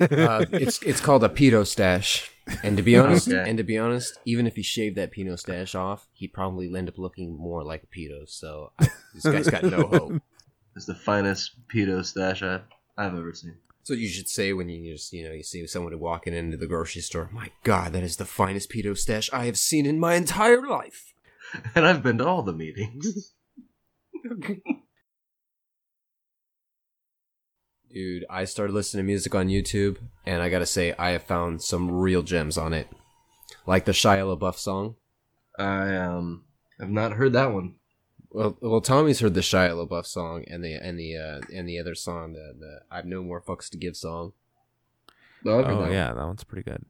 Uh, 0.00 0.44
it's 0.52 0.80
it's 0.82 1.00
called 1.00 1.24
a 1.24 1.28
pedo 1.28 1.66
stash. 1.66 2.30
And 2.62 2.76
to 2.76 2.82
be 2.82 2.96
honest, 3.02 3.28
Okay. 3.28 3.48
and 3.48 3.58
to 3.58 3.64
be 3.64 3.76
honest, 3.78 4.18
even 4.24 4.46
if 4.46 4.54
he 4.56 4.62
shaved 4.62 4.96
that 4.96 5.12
pedo 5.12 5.38
stash 5.38 5.74
off, 5.74 6.06
he'd 6.12 6.32
probably 6.32 6.72
end 6.76 6.88
up 6.88 6.98
looking 6.98 7.36
more 7.36 7.64
like 7.64 7.82
a 7.82 7.86
pedo. 7.86 8.28
So 8.28 8.72
I, 8.78 8.88
this 9.14 9.24
guy's 9.24 9.48
got 9.48 9.64
no 9.64 9.86
hope. 9.88 10.22
It's 10.76 10.84
the 10.84 10.94
finest 10.94 11.52
pedo 11.68 12.04
stash 12.04 12.42
I've, 12.42 12.60
I've 12.98 13.14
ever 13.16 13.32
seen. 13.32 13.56
So 13.84 13.94
you 13.94 14.08
should 14.08 14.28
say 14.28 14.52
when 14.52 14.68
you 14.68 14.92
just 14.92 15.10
you 15.12 15.24
know 15.26 15.32
you 15.32 15.42
see 15.42 15.66
someone 15.66 15.98
walking 15.98 16.34
into 16.34 16.58
the 16.58 16.66
grocery 16.66 17.00
store. 17.00 17.30
My 17.32 17.50
God, 17.64 17.94
that 17.94 18.02
is 18.02 18.16
the 18.18 18.26
finest 18.26 18.70
pedo 18.70 18.94
stash 18.96 19.30
I 19.32 19.46
have 19.46 19.56
seen 19.56 19.86
in 19.86 19.98
my 19.98 20.14
entire 20.14 20.66
life. 20.68 21.14
And 21.74 21.86
I've 21.86 22.02
been 22.02 22.18
to 22.18 22.26
all 22.26 22.42
the 22.42 22.52
meetings. 22.52 23.32
Dude, 27.96 28.26
I 28.28 28.44
started 28.44 28.74
listening 28.74 29.04
to 29.04 29.06
music 29.06 29.34
on 29.34 29.48
YouTube, 29.48 29.96
and 30.26 30.42
I 30.42 30.50
gotta 30.50 30.66
say, 30.66 30.92
I 30.98 31.12
have 31.12 31.22
found 31.22 31.62
some 31.62 31.90
real 31.90 32.22
gems 32.22 32.58
on 32.58 32.74
it, 32.74 32.88
like 33.66 33.86
the 33.86 33.92
Shia 33.92 34.36
LaBeouf 34.36 34.56
song. 34.56 34.96
I 35.58 35.96
um 35.96 36.44
have 36.78 36.90
not 36.90 37.12
heard 37.12 37.32
that 37.32 37.54
one. 37.54 37.76
Well, 38.28 38.58
well, 38.60 38.82
Tommy's 38.82 39.20
heard 39.20 39.32
the 39.32 39.40
Shia 39.40 39.70
LaBeouf 39.70 40.04
song 40.04 40.44
and 40.46 40.62
the 40.62 40.74
and 40.74 40.98
the 40.98 41.16
uh, 41.16 41.40
and 41.50 41.66
the 41.66 41.78
other 41.78 41.94
song, 41.94 42.34
the, 42.34 42.54
the 42.60 42.80
"I've 42.90 43.06
No 43.06 43.22
More 43.22 43.40
Fucks 43.40 43.70
to 43.70 43.78
Give" 43.78 43.96
song. 43.96 44.34
No, 45.42 45.64
Oh 45.64 45.84
that 45.84 45.90
yeah, 45.90 46.12
that 46.12 46.26
one's 46.26 46.44
pretty 46.44 46.70
good. 46.70 46.84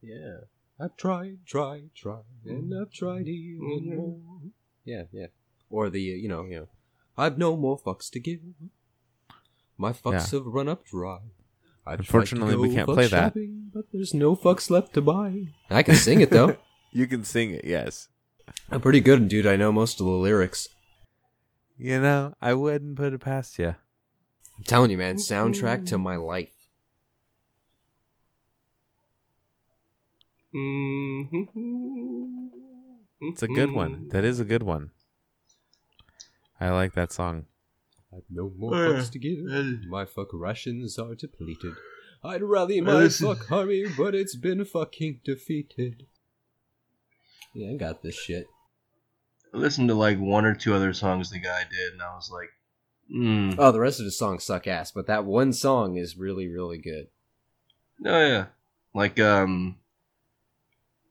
Yeah, 0.00 0.44
I've 0.80 0.96
tried, 0.96 1.40
tried, 1.44 1.90
tried, 1.94 2.24
and 2.46 2.72
I've 2.80 2.90
tried 2.90 3.28
even 3.28 3.94
more. 3.94 4.40
Yeah, 4.86 5.02
yeah. 5.12 5.26
Or 5.68 5.90
the, 5.90 6.14
uh, 6.14 6.16
you 6.16 6.28
know, 6.30 6.44
you 6.44 6.60
know, 6.60 6.68
I've 7.18 7.36
no 7.36 7.58
more 7.58 7.78
fucks 7.78 8.10
to 8.12 8.18
give. 8.18 8.40
My 9.80 9.92
fucks 9.94 10.30
have 10.32 10.44
run 10.44 10.68
up 10.68 10.84
dry. 10.84 11.20
I'd 11.86 11.92
like 11.92 11.98
Unfortunately, 12.00 12.54
we 12.54 12.74
can't 12.74 12.86
play 12.86 13.06
that. 13.06 13.32
shopping, 13.32 13.70
But 13.72 13.86
there's 13.90 14.12
no 14.12 14.36
fucks 14.36 14.68
left 14.68 14.92
to 14.92 15.00
buy. 15.00 15.46
I 15.70 15.82
can 15.82 15.94
sing 16.06 16.20
it 16.20 16.28
though. 16.28 16.58
You 16.92 17.06
can 17.06 17.24
sing 17.24 17.54
it, 17.54 17.64
yes. 17.64 18.08
I'm 18.70 18.82
pretty 18.82 19.00
good, 19.00 19.26
dude. 19.28 19.46
I 19.46 19.56
know 19.56 19.72
most 19.72 19.98
of 19.98 20.04
the 20.04 20.12
lyrics. 20.12 20.68
You 21.78 21.98
know, 21.98 22.34
I 22.42 22.52
wouldn't 22.52 22.96
put 22.96 23.14
it 23.14 23.20
past 23.20 23.58
you. 23.58 23.68
I'm 24.58 24.64
telling 24.64 24.90
you, 24.90 24.98
man, 24.98 25.16
soundtrack 25.16 25.86
to 25.86 25.96
my 25.96 26.16
life. 26.16 26.52
Mm-hmm. 30.54 32.48
It's 33.22 33.42
a 33.42 33.48
good 33.48 33.72
one. 33.72 33.92
Mm-hmm. 33.94 34.08
That 34.10 34.24
is 34.24 34.40
a 34.40 34.44
good 34.44 34.62
one. 34.62 34.90
I 36.60 36.68
like 36.68 36.92
that 36.92 37.12
song. 37.12 37.46
I've 38.12 38.24
no 38.30 38.52
more 38.56 38.74
Oh, 38.74 38.90
yeah. 38.92 38.98
fucks 38.98 39.12
to 39.12 39.18
give. 39.18 39.38
My 39.88 40.04
fuck 40.04 40.28
rations 40.32 40.98
are 40.98 41.14
depleted. 41.14 41.74
I'd 42.24 42.42
rally 42.42 42.80
my 42.80 43.00
this 43.00 43.20
is- 43.20 43.26
fuck 43.26 43.50
army, 43.52 43.86
but 43.96 44.14
it's 44.14 44.36
been 44.36 44.64
fucking 44.64 45.20
defeated. 45.24 46.06
Yeah, 47.54 47.70
I 47.70 47.76
got 47.76 48.02
this 48.02 48.14
shit. 48.16 48.46
I 49.52 49.56
listened 49.58 49.88
to 49.88 49.94
like 49.94 50.18
one 50.18 50.44
or 50.44 50.54
two 50.54 50.74
other 50.74 50.92
songs 50.92 51.30
the 51.30 51.38
guy 51.40 51.64
did, 51.70 51.92
and 51.94 52.02
I 52.02 52.14
was 52.14 52.30
like, 52.32 52.50
hmm. 53.10 53.52
Oh, 53.58 53.72
the 53.72 53.80
rest 53.80 53.98
of 54.00 54.04
the 54.04 54.10
songs 54.12 54.44
suck 54.44 54.66
ass, 54.66 54.92
but 54.92 55.06
that 55.08 55.24
one 55.24 55.52
song 55.52 55.96
is 55.96 56.16
really, 56.16 56.46
really 56.48 56.78
good. 56.78 57.08
Oh 58.04 58.20
yeah, 58.26 58.46
like 58.94 59.18
um, 59.18 59.76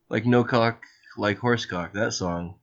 like 0.08 0.24
no 0.26 0.42
cock, 0.44 0.82
like 1.18 1.38
horse 1.38 1.66
cock. 1.66 1.92
That 1.92 2.12
song. 2.14 2.54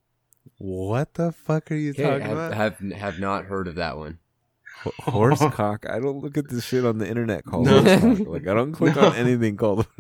What 0.58 1.14
the 1.16 1.32
fuck 1.32 1.70
are 1.72 1.76
you 1.76 1.92
Okay, 1.92 2.04
talking 2.04 2.22
have, 2.26 2.32
about? 2.38 2.54
have 2.54 2.80
have 2.94 3.20
not 3.20 3.46
heard 3.46 3.68
of 3.68 3.76
that 3.76 3.98
one. 3.98 4.18
Ho- 4.84 4.92
Horsecock. 5.02 5.90
I 5.90 6.00
don't 6.00 6.20
look 6.20 6.38
at 6.38 6.50
this 6.50 6.64
shit 6.66 6.86
on 6.86 6.98
the 6.98 7.08
internet 7.08 7.44
called 7.46 7.66
No. 7.66 7.82
horsecock. 7.82 8.28
Like 8.28 8.48
I 8.48 8.54
don't 8.54 8.72
click 8.74 8.96
No. 8.98 9.08
on 9.08 9.16
anything 9.16 9.58
called. 9.58 9.88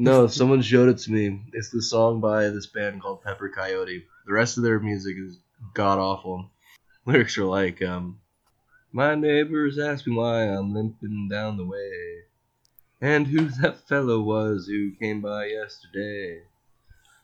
No, 0.00 0.28
someone 0.28 0.62
showed 0.62 0.88
it 0.90 0.98
to 0.98 1.10
me. 1.12 1.42
It's 1.52 1.70
the 1.70 1.82
song 1.82 2.20
by 2.20 2.50
this 2.50 2.66
band 2.66 3.02
called 3.02 3.24
Pepper 3.24 3.48
Coyote. 3.48 4.04
The 4.26 4.32
rest 4.32 4.56
of 4.56 4.62
their 4.62 4.78
music 4.78 5.16
is 5.18 5.40
god 5.74 5.98
awful. 5.98 6.50
Lyrics 7.04 7.36
are 7.36 7.44
like, 7.44 7.82
um, 7.82 8.20
my 8.92 9.16
neighbors 9.16 9.76
ask 9.76 10.06
me 10.06 10.14
why 10.14 10.42
I'm 10.44 10.72
limping 10.72 11.28
down 11.28 11.56
the 11.56 11.66
way, 11.66 11.90
and 13.00 13.26
who 13.26 13.48
that 13.60 13.88
fellow 13.88 14.20
was 14.20 14.66
who 14.68 14.92
came 15.00 15.20
by 15.20 15.46
yesterday. 15.46 16.42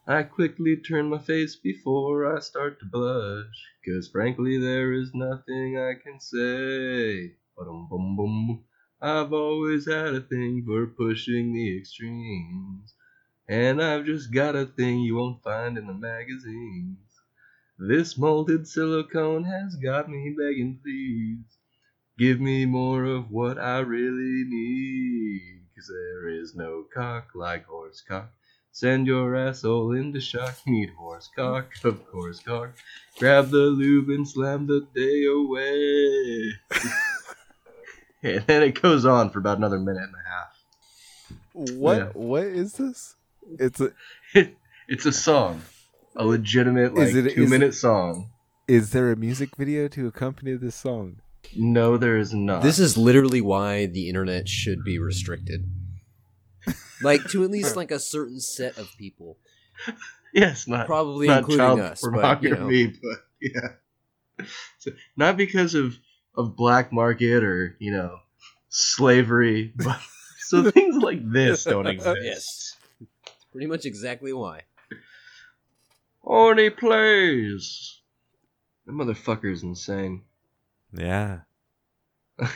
I 0.06 0.22
quickly 0.22 0.76
turn 0.76 1.08
my 1.08 1.16
face 1.16 1.56
before 1.56 2.26
I 2.26 2.40
start 2.40 2.78
to 2.80 2.84
blush, 2.84 3.46
'cause 3.82 4.06
frankly 4.06 4.58
there 4.58 4.92
is 4.92 5.14
nothing 5.14 5.78
I 5.78 5.94
can 5.94 6.20
say. 6.20 7.36
Ba-dum-bum-bum. 7.56 8.64
I've 9.00 9.32
always 9.32 9.86
had 9.86 10.14
a 10.14 10.20
thing 10.20 10.62
for 10.66 10.86
pushing 10.88 11.54
the 11.54 11.78
extremes. 11.78 12.94
And 13.48 13.80
I've 13.82 14.04
just 14.04 14.30
got 14.30 14.54
a 14.54 14.66
thing 14.66 15.00
you 15.00 15.14
won't 15.14 15.42
find 15.42 15.78
in 15.78 15.86
the 15.86 15.94
magazines. 15.94 16.98
This 17.78 18.18
molded 18.18 18.68
silicone 18.68 19.44
has 19.44 19.74
got 19.76 20.10
me 20.10 20.36
begging, 20.38 20.80
please. 20.82 21.46
Give 22.18 22.42
me 22.42 22.66
more 22.66 23.04
of 23.04 23.30
what 23.30 23.56
I 23.58 23.78
really 23.78 24.44
need. 24.44 25.62
'Cause 25.74 25.88
there 25.88 26.28
is 26.28 26.54
no 26.54 26.82
cock 26.92 27.34
like 27.34 27.64
horse 27.64 28.02
cock. 28.02 28.30
Send 28.74 29.06
your 29.06 29.36
asshole 29.36 29.92
into 29.92 30.20
shock. 30.20 30.56
Need 30.66 30.90
horse 30.98 31.30
cock, 31.36 31.70
of 31.84 32.04
course 32.10 32.40
cock. 32.40 32.70
Grab 33.20 33.50
the 33.50 33.58
lube 33.58 34.08
and 34.08 34.26
slam 34.28 34.66
the 34.66 34.84
day 34.92 35.24
away. 35.26 36.80
and 38.34 38.44
then 38.48 38.64
it 38.64 38.82
goes 38.82 39.06
on 39.06 39.30
for 39.30 39.38
about 39.38 39.58
another 39.58 39.78
minute 39.78 40.02
and 40.02 40.14
a 40.14 40.28
half. 40.28 41.70
What? 41.76 41.96
Yeah. 41.98 42.04
What 42.14 42.42
is 42.46 42.72
this? 42.72 43.14
It's 43.60 43.80
a. 43.80 43.92
it's 44.88 45.06
a 45.06 45.12
song, 45.12 45.62
a 46.16 46.26
legitimate 46.26 46.94
like 46.96 47.10
Is 47.10 47.14
it- 47.14 47.26
is 47.28 47.34
two 47.34 47.42
it- 47.44 47.50
minute 47.50 47.74
song. 47.74 48.30
Is 48.66 48.90
there 48.90 49.12
a 49.12 49.16
music 49.16 49.50
video 49.56 49.86
to 49.88 50.08
accompany 50.08 50.54
this 50.54 50.74
song? 50.74 51.20
No, 51.54 51.96
there 51.96 52.16
is 52.16 52.34
not. 52.34 52.62
This 52.62 52.80
is 52.80 52.96
literally 52.96 53.40
why 53.40 53.86
the 53.86 54.08
internet 54.08 54.48
should 54.48 54.82
be 54.82 54.98
restricted. 54.98 55.70
Like 57.02 57.24
to 57.30 57.44
at 57.44 57.50
least 57.50 57.76
like 57.80 57.90
a 57.90 57.98
certain 57.98 58.40
set 58.40 58.78
of 58.78 58.88
people, 58.98 59.38
yes, 60.32 60.66
not 60.66 60.86
probably 60.86 61.26
not 61.26 61.38
including 61.40 61.58
child 61.58 61.80
us. 61.80 62.00
But, 62.02 62.42
you 62.42 62.50
know, 62.50 62.56
pornography, 62.58 63.00
but, 63.02 63.18
yeah, 63.40 64.46
So, 64.78 64.92
not 65.16 65.36
because 65.36 65.74
of 65.74 65.96
of 66.36 66.56
black 66.56 66.92
market 66.92 67.44
or 67.44 67.76
you 67.78 67.92
know 67.92 68.18
slavery, 68.68 69.72
but 69.76 70.00
so 70.38 70.70
things 70.70 70.96
like 70.96 71.20
this 71.30 71.64
don't 71.64 71.86
exist. 71.86 72.18
Yes. 72.22 72.76
pretty 73.52 73.66
much 73.66 73.84
exactly 73.84 74.32
why. 74.32 74.62
Orny 76.24 76.76
plays. 76.76 78.00
That 78.86 78.92
motherfucker's 78.92 79.62
insane. 79.62 80.22
Yeah. 80.92 81.40
One 82.38 82.48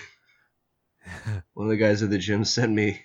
of 1.66 1.68
the 1.68 1.76
guys 1.76 2.02
at 2.02 2.10
the 2.10 2.18
gym 2.18 2.44
sent 2.44 2.72
me, 2.72 3.02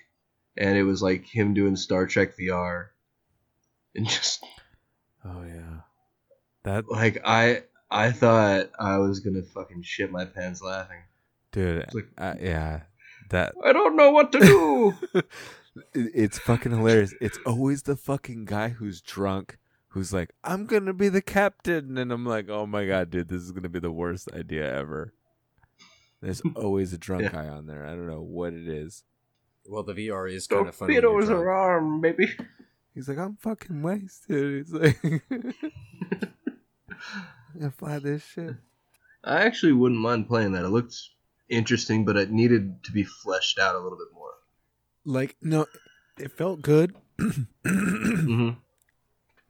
and 0.56 0.76
it 0.76 0.82
was 0.84 1.02
like 1.02 1.24
him 1.26 1.54
doing 1.54 1.76
Star 1.76 2.06
Trek 2.06 2.36
VR, 2.36 2.86
and 3.94 4.06
just 4.06 4.44
Oh 5.24 5.42
yeah. 5.46 5.80
That 6.64 6.90
like 6.90 7.20
I 7.24 7.62
I 7.90 8.10
thought 8.12 8.70
I 8.78 8.98
was 8.98 9.20
gonna 9.20 9.42
fucking 9.42 9.82
shit 9.82 10.10
my 10.10 10.24
pants 10.24 10.62
laughing. 10.62 11.02
dude. 11.52 11.86
Like- 11.94 12.08
uh, 12.18 12.34
yeah. 12.40 12.82
That 13.30 13.54
I 13.64 13.72
don't 13.72 13.96
know 13.96 14.10
what 14.10 14.32
to 14.32 14.38
do. 14.40 14.94
it's 15.94 16.38
fucking 16.38 16.72
hilarious. 16.72 17.14
It's 17.20 17.38
always 17.46 17.82
the 17.82 17.96
fucking 17.96 18.44
guy 18.44 18.68
who's 18.70 19.00
drunk 19.00 19.58
who's 19.88 20.12
like, 20.12 20.30
"I'm 20.44 20.66
gonna 20.66 20.92
be 20.92 21.08
the 21.08 21.22
captain," 21.22 21.96
and 21.96 22.12
I'm 22.12 22.26
like, 22.26 22.48
"Oh 22.50 22.66
my 22.66 22.84
god, 22.86 23.10
dude, 23.10 23.28
this 23.28 23.40
is 23.42 23.52
gonna 23.52 23.68
be 23.70 23.78
the 23.80 23.90
worst 23.92 24.28
idea 24.34 24.70
ever." 24.76 25.14
There's 26.20 26.42
always 26.56 26.92
a 26.92 26.98
drunk 26.98 27.22
Yeah. 27.24 27.28
guy 27.32 27.48
on 27.48 27.66
there. 27.66 27.86
I 27.86 27.90
don't 27.90 28.08
know 28.08 28.20
what 28.22 28.52
it 28.52 28.68
is. 28.68 29.04
Well, 29.66 29.82
the 29.82 29.94
VR 29.94 30.30
is 30.30 30.46
kind 30.46 30.68
of 30.68 30.74
funny. 30.74 30.94
fit 30.94 31.04
when 31.04 31.26
you're 31.26 31.36
her 31.36 31.50
arm, 31.50 32.00
baby. 32.00 32.30
He's 32.94 33.08
like, 33.08 33.18
"I'm 33.18 33.36
fucking 33.36 33.82
wasted." 33.82 34.66
He's 34.66 34.72
like, 34.72 35.00
"I'm 37.60 37.70
fly 37.72 37.98
this 37.98 38.24
shit." 38.24 38.56
I 39.24 39.42
actually 39.42 39.72
wouldn't 39.72 40.00
mind 40.00 40.28
playing 40.28 40.52
that. 40.52 40.64
It 40.64 40.68
looked 40.68 40.96
interesting, 41.48 42.04
but 42.04 42.16
it 42.16 42.30
needed 42.30 42.84
to 42.84 42.92
be 42.92 43.04
fleshed 43.04 43.58
out 43.58 43.74
a 43.74 43.78
little 43.78 43.98
bit 43.98 44.08
more. 44.14 44.30
Like, 45.04 45.36
no, 45.40 45.66
it 46.18 46.32
felt 46.32 46.60
good. 46.60 46.94
Mm-hmm. 47.18 48.50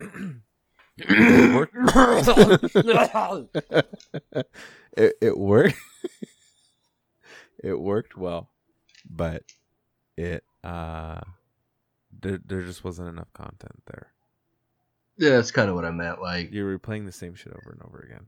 it 0.98 1.55
worked. 1.55 1.74
it, 4.96 5.14
it 5.20 5.38
worked. 5.38 5.77
it 7.64 7.81
worked 7.81 8.16
well, 8.16 8.50
but 9.09 9.42
it 10.16 10.44
uh, 10.62 11.20
there 12.20 12.40
there 12.44 12.62
just 12.62 12.85
wasn't 12.85 13.09
enough 13.09 13.33
content 13.33 13.83
there. 13.87 14.09
Yeah, 15.16 15.31
that's 15.31 15.50
kind 15.50 15.68
of 15.68 15.77
what 15.77 15.85
I 15.85 15.90
meant. 15.90 16.20
Like, 16.20 16.53
You're 16.53 16.77
replaying 16.77 17.07
the 17.07 17.12
same 17.12 17.35
shit 17.35 17.53
over 17.53 17.70
and 17.70 17.83
over 17.83 18.00
again. 18.00 18.27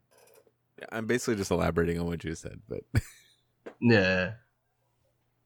Yeah, 0.79 0.87
I'm 0.92 1.07
basically 1.07 1.37
just 1.37 1.51
elaborating 1.51 1.99
on 1.99 2.07
what 2.07 2.22
you 2.22 2.35
said, 2.35 2.61
but 2.68 2.85
yeah. 3.81 4.33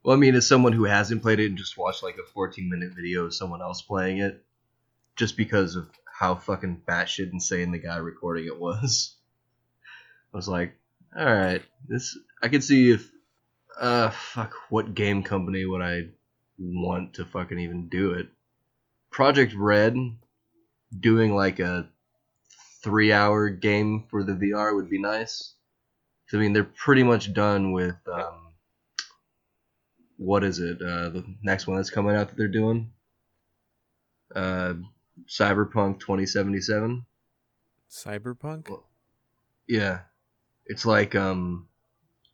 Well, 0.03 0.17
I 0.17 0.19
mean, 0.19 0.35
as 0.35 0.47
someone 0.47 0.73
who 0.73 0.85
hasn't 0.85 1.23
played 1.23 1.41
it 1.41 1.47
and 1.47 1.59
just 1.59 1.79
watched 1.79 2.03
like 2.03 2.17
a 2.17 2.31
14 2.33 2.69
minute 2.69 2.93
video 2.95 3.25
of 3.25 3.35
someone 3.35 3.63
else 3.63 3.83
playing 3.83 4.19
it, 4.19 4.45
just 5.17 5.37
because 5.37 5.77
of 5.77 5.89
how 6.11 6.35
fucking 6.35 6.83
batshit 6.87 7.33
insane 7.33 7.71
the 7.71 7.79
guy 7.79 7.97
recording 7.97 8.47
it 8.47 8.59
was, 8.59 9.17
I 10.35 10.37
was 10.37 10.49
like, 10.49 10.75
all 11.17 11.25
right, 11.25 11.63
this 11.89 12.19
I 12.43 12.49
could 12.49 12.65
see 12.65 12.91
if, 12.91 13.11
uh, 13.81 14.11
fuck, 14.11 14.55
what 14.69 14.95
game 14.95 15.23
company 15.23 15.65
would 15.65 15.83
I 15.83 16.09
want 16.61 17.15
to 17.15 17.25
fucking 17.25 17.59
even 17.59 17.89
do 17.89 18.13
it? 18.13 18.29
Projekt 19.13 19.55
Red 19.57 19.97
doing 20.99 21.35
like 21.35 21.59
a 21.59 21.89
three 22.83 23.13
hour 23.13 23.49
game 23.49 24.05
for 24.11 24.23
the 24.23 24.33
VR 24.33 24.75
would 24.75 24.91
be 24.91 25.01
nice. 25.01 25.55
I 26.33 26.37
mean, 26.37 26.53
they're 26.53 26.65
pretty 26.65 27.03
much 27.03 27.33
done 27.33 27.73
with 27.73 27.97
um, 28.07 28.53
what 30.17 30.45
is 30.45 30.61
it? 30.61 30.81
Uh, 30.81 31.09
the 31.09 31.25
next 31.43 31.67
one 31.67 31.77
that's 31.77 31.91
coming 31.91 32.15
out 32.15 32.29
that 32.29 32.37
they're 32.37 32.47
doing, 32.47 32.93
uh, 34.35 34.75
Cyberpunk 35.29 35.99
2077. 35.99 37.05
Cyberpunk. 37.91 38.81
Yeah, 39.67 40.01
it's 40.67 40.87
like 40.87 41.17
um, 41.17 41.67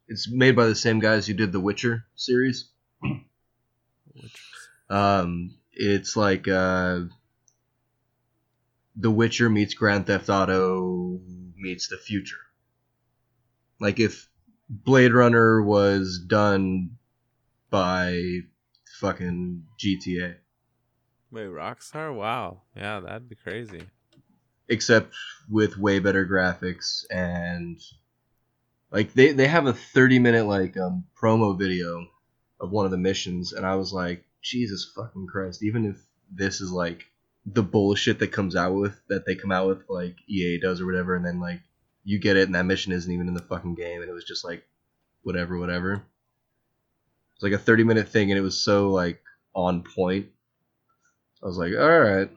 it's 0.08 0.30
made 0.30 0.56
by 0.56 0.66
the 0.66 0.74
same 0.74 1.00
guys 1.00 1.26
who 1.26 1.32
did 1.32 1.52
the 1.52 1.60
Witcher 1.60 2.04
series. 2.16 2.68
Which 4.20 4.42
Um, 4.88 5.56
it's 5.72 6.16
like 6.16 6.48
uh, 6.48 7.00
The 8.96 9.10
Witcher 9.10 9.50
meets 9.50 9.74
Grand 9.74 10.06
Theft 10.06 10.28
Auto 10.28 11.20
meets 11.56 11.88
the 11.88 11.98
future. 11.98 12.36
Like 13.80 14.00
if 14.00 14.28
Blade 14.68 15.12
Runner 15.12 15.62
was 15.62 16.18
done 16.26 16.96
by 17.70 18.20
fucking 19.00 19.64
GTA, 19.78 20.36
Wait, 21.30 21.46
Rockstar? 21.48 22.14
Wow. 22.14 22.62
Yeah, 22.74 23.00
that'd 23.00 23.28
be 23.28 23.34
crazy. 23.34 23.82
except 24.68 25.14
with 25.50 25.76
way 25.76 25.98
better 25.98 26.26
graphics 26.26 27.04
and 27.10 27.78
like 28.90 29.12
they 29.12 29.32
they 29.32 29.46
have 29.46 29.66
a 29.66 29.72
30 29.72 30.18
minute 30.20 30.46
like 30.46 30.76
um 30.76 31.04
promo 31.20 31.56
video 31.58 32.06
of 32.60 32.70
one 32.70 32.84
of 32.84 32.90
the 32.90 32.98
missions 32.98 33.52
and 33.52 33.66
I 33.66 33.76
was 33.76 33.92
like 33.92 34.24
Jesus 34.42 34.90
fucking 34.94 35.26
Christ 35.26 35.62
even 35.62 35.86
if 35.86 35.96
this 36.30 36.60
is 36.60 36.70
like 36.70 37.04
the 37.44 37.62
bullshit 37.62 38.18
that 38.18 38.32
comes 38.32 38.56
out 38.56 38.74
with 38.74 39.00
that 39.08 39.24
they 39.26 39.34
come 39.34 39.52
out 39.52 39.68
with 39.68 39.88
like 39.88 40.16
EA 40.28 40.58
does 40.58 40.80
or 40.80 40.86
whatever 40.86 41.14
and 41.14 41.24
then 41.24 41.40
like 41.40 41.60
you 42.04 42.18
get 42.18 42.36
it 42.36 42.46
and 42.46 42.54
that 42.54 42.64
mission 42.64 42.92
isn't 42.92 43.12
even 43.12 43.28
in 43.28 43.34
the 43.34 43.42
fucking 43.42 43.74
game 43.74 44.00
and 44.00 44.10
it 44.10 44.14
was 44.14 44.24
just 44.24 44.44
like 44.44 44.64
whatever 45.22 45.58
whatever 45.58 46.02
it's 47.34 47.42
like 47.42 47.52
a 47.52 47.58
30 47.58 47.84
minute 47.84 48.08
thing 48.08 48.30
and 48.30 48.38
it 48.38 48.42
was 48.42 48.58
so 48.58 48.90
like 48.90 49.20
on 49.54 49.82
point 49.82 50.26
I 51.42 51.46
was 51.46 51.58
like 51.58 51.72
all 51.74 52.00
right 52.00 52.30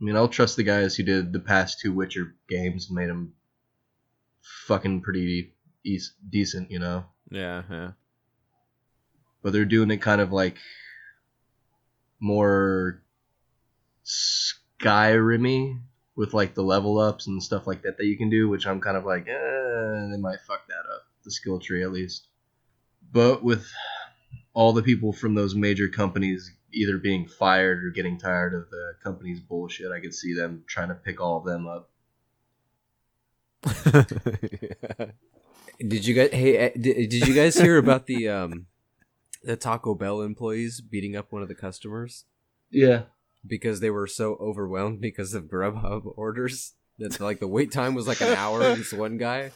I 0.00 0.04
mean, 0.04 0.16
I'll 0.16 0.28
trust 0.28 0.56
the 0.56 0.62
guys 0.62 0.96
who 0.96 1.02
did 1.02 1.32
the 1.32 1.40
past 1.40 1.80
two 1.80 1.92
Witcher 1.92 2.34
games 2.48 2.88
and 2.88 2.96
made 2.96 3.10
them 3.10 3.34
fucking 4.66 5.02
pretty 5.02 5.52
decent, 6.30 6.70
you 6.70 6.78
know. 6.78 7.04
Yeah, 7.30 7.62
yeah. 7.70 7.90
But 9.42 9.52
they're 9.52 9.64
doing 9.64 9.90
it 9.90 9.98
kind 9.98 10.20
of 10.20 10.32
like 10.32 10.56
more 12.20 13.02
Skyrim-y 14.04 15.78
with 16.16 16.34
like 16.34 16.54
the 16.54 16.62
level 16.62 16.98
ups 16.98 17.26
and 17.26 17.42
stuff 17.42 17.66
like 17.66 17.82
that 17.82 17.96
that 17.96 18.04
you 18.04 18.16
can 18.18 18.28
do, 18.28 18.48
which 18.48 18.66
I'm 18.66 18.80
kind 18.80 18.96
of 18.96 19.04
like, 19.04 19.26
eh, 19.26 20.08
they 20.10 20.18
might 20.18 20.40
fuck 20.46 20.66
that 20.68 20.94
up, 20.94 21.06
the 21.24 21.30
skill 21.30 21.58
tree 21.58 21.82
at 21.82 21.92
least. 21.92 22.26
But 23.12 23.42
with 23.42 23.66
all 24.52 24.72
the 24.72 24.82
people 24.82 25.12
from 25.12 25.34
those 25.34 25.54
major 25.54 25.88
companies 25.88 26.52
either 26.72 26.98
being 26.98 27.26
fired 27.26 27.84
or 27.84 27.90
getting 27.90 28.18
tired 28.18 28.54
of 28.54 28.70
the 28.70 28.92
company's 29.02 29.40
bullshit, 29.40 29.90
I 29.90 30.00
could 30.00 30.14
see 30.14 30.34
them 30.34 30.64
trying 30.66 30.88
to 30.88 30.94
pick 30.94 31.20
all 31.20 31.38
of 31.38 31.44
them 31.44 31.66
up. 31.66 31.90
Did 35.80 36.06
you 36.06 36.14
guys? 36.14 36.30
Hey, 36.30 36.56
eh, 36.58 36.70
did, 36.78 37.08
did 37.08 37.26
you 37.26 37.34
guys 37.34 37.58
hear 37.58 37.78
about 37.78 38.06
the 38.06 38.28
um, 38.28 38.66
the 39.42 39.56
Taco 39.56 39.94
Bell 39.94 40.20
employees 40.22 40.80
beating 40.80 41.16
up 41.16 41.32
one 41.32 41.42
of 41.42 41.48
the 41.48 41.54
customers 41.54 42.24
Yeah. 42.70 43.02
because 43.46 43.80
they 43.80 43.90
were 43.90 44.06
so 44.06 44.34
overwhelmed 44.40 45.00
because 45.00 45.34
of 45.34 45.44
Grubhub 45.44 46.02
orders 46.16 46.74
that 46.98 47.18
like 47.20 47.40
the 47.40 47.48
wait 47.48 47.72
time 47.72 47.94
was 47.94 48.06
like 48.06 48.20
an 48.20 48.34
hour. 48.34 48.62
and 48.62 48.78
this 48.80 48.92
one 48.92 49.16
guy 49.16 49.52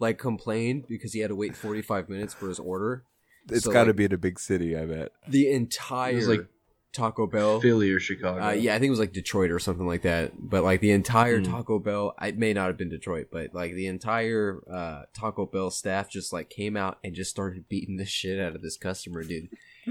like 0.00 0.18
complained 0.18 0.86
because 0.88 1.12
he 1.12 1.20
had 1.20 1.28
to 1.28 1.36
wait 1.36 1.56
forty 1.56 1.82
five 1.82 2.08
minutes 2.08 2.34
for 2.34 2.48
his 2.48 2.58
order. 2.58 3.04
It's 3.50 3.64
So, 3.64 3.72
got 3.72 3.84
to 3.84 3.90
like, 3.90 3.96
be 3.96 4.04
in 4.04 4.12
a 4.12 4.18
big 4.18 4.38
city, 4.38 4.76
I 4.76 4.84
bet. 4.84 5.12
the 5.28 5.50
entire 5.50 6.20
like 6.26 6.46
Taco 6.92 7.26
Bell. 7.26 7.60
Philly 7.60 7.92
or 7.92 8.00
Chicago. 8.00 8.42
Uh, 8.42 8.50
yeah, 8.52 8.74
I 8.74 8.78
think 8.78 8.88
it 8.88 8.90
was 8.90 8.98
like 8.98 9.12
Detroit 9.12 9.50
or 9.50 9.58
something 9.58 9.86
like 9.86 10.02
that. 10.02 10.32
But 10.38 10.64
like 10.64 10.80
the 10.80 10.90
entire 10.90 11.40
Mm. 11.40 11.44
Taco 11.50 11.78
Bell, 11.78 12.14
it 12.20 12.38
may 12.38 12.52
not 12.52 12.66
have 12.68 12.76
been 12.78 12.88
Detroit, 12.88 13.28
but 13.30 13.54
like 13.54 13.74
the 13.74 13.86
entire 13.86 14.60
uh, 14.72 15.02
Taco 15.14 15.46
Bell 15.46 15.70
staff 15.70 16.10
just 16.10 16.32
like 16.32 16.48
came 16.50 16.76
out 16.76 16.98
and 17.04 17.14
just 17.14 17.30
started 17.30 17.68
beating 17.68 17.96
the 17.98 18.06
shit 18.06 18.40
out 18.40 18.56
of 18.56 18.62
this 18.62 18.76
customer, 18.76 19.22
dude, 19.22 19.48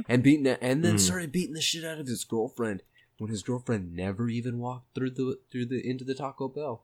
and 0.10 0.23
beating 0.23 0.47
and 0.47 0.83
then 0.83 0.95
Mm. 0.95 0.99
started 0.99 1.31
beating 1.31 1.53
the 1.53 1.62
shit 1.62 1.86
out 1.86 1.99
of 1.99 2.07
his 2.07 2.23
girlfriend 2.23 2.81
when 3.19 3.29
his 3.29 3.43
girlfriend 3.43 3.93
never 3.95 4.27
even 4.29 4.57
walked 4.60 4.93
through 4.95 5.12
the 5.12 5.38
through 5.51 5.65
the 5.67 5.88
into 5.88 6.03
the 6.03 6.15
Taco 6.15 6.47
Bell. 6.47 6.83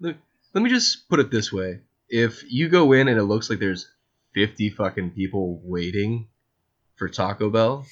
Look, 0.00 0.16
let 0.52 0.62
me 0.62 0.70
just 0.70 1.08
put 1.08 1.20
it 1.20 1.30
this 1.30 1.52
way: 1.52 1.80
if 2.08 2.42
you 2.50 2.68
go 2.68 2.92
in 2.92 3.08
and 3.08 3.18
it 3.18 3.24
looks 3.24 3.48
like 3.50 3.60
there's 3.60 3.88
fifty 4.34 4.68
fucking 4.68 5.10
people 5.12 5.60
waiting 5.64 6.26
for 6.96 7.08
Taco 7.08 7.48
Bell, 7.50 7.86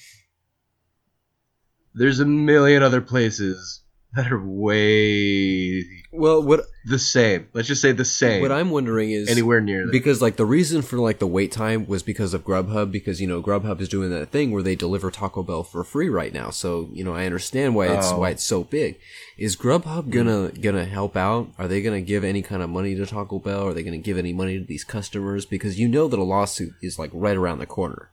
there's 1.97 2.19
a 2.19 2.25
million 2.25 2.83
other 2.83 3.01
places 3.01 3.81
that 4.13 4.31
are 4.31 4.39
way 4.41 5.83
Well, 6.13 6.41
what 6.41 6.61
the 6.85 6.97
same. 6.97 7.47
Let's 7.53 7.67
just 7.67 7.81
say 7.81 7.91
the 7.91 8.05
same. 8.05 8.41
what 8.41 8.51
I'm 8.53 8.69
wondering 8.71 9.11
is 9.11 9.29
anywhere 9.29 9.59
near 9.59 9.85
that. 9.85 9.91
because 9.91 10.21
like 10.21 10.37
the 10.37 10.45
reason 10.45 10.81
for 10.81 10.97
like 10.97 11.19
the 11.19 11.27
wait 11.27 11.51
time 11.51 11.85
was 11.87 12.03
because 12.03 12.33
of 12.33 12.45
Grubhub 12.45 12.91
because 12.91 13.19
you 13.21 13.27
know 13.27 13.41
Grubhub 13.43 13.81
is 13.81 13.89
doing 13.89 14.09
that 14.11 14.31
thing 14.31 14.51
where 14.51 14.63
they 14.63 14.75
deliver 14.75 15.11
Taco 15.11 15.43
Bell 15.43 15.63
for 15.63 15.83
free 15.83 16.09
right 16.09 16.33
now. 16.33 16.49
So 16.49 16.89
you 16.93 17.03
know 17.03 17.13
I 17.13 17.25
understand 17.25 17.75
why 17.75 17.87
it's 17.87 18.07
Oh. 18.11 18.19
why 18.19 18.29
it's 18.31 18.43
so 18.45 18.63
big. 18.63 18.97
Is 19.37 19.55
Grubhub 19.57 20.09
gonna 20.09 20.51
gonna 20.59 20.85
help 20.85 21.15
out? 21.17 21.49
Are 21.59 21.67
they 21.67 21.81
gonna 21.81 22.01
give 22.01 22.23
any 22.23 22.41
kind 22.41 22.63
of 22.63 22.69
money 22.69 22.95
to 22.95 23.05
Taco 23.05 23.39
Bell? 23.39 23.67
Are 23.67 23.73
they 23.73 23.83
gonna 23.83 23.97
give 23.97 24.17
any 24.17 24.33
money 24.33 24.57
to 24.57 24.65
these 24.65 24.85
customers? 24.85 25.45
Because 25.45 25.77
you 25.77 25.87
know 25.89 26.07
that 26.07 26.17
a 26.17 26.23
lawsuit 26.23 26.71
is 26.81 26.97
like 26.97 27.11
right 27.13 27.35
around 27.37 27.59
the 27.59 27.65
corner. 27.65 28.09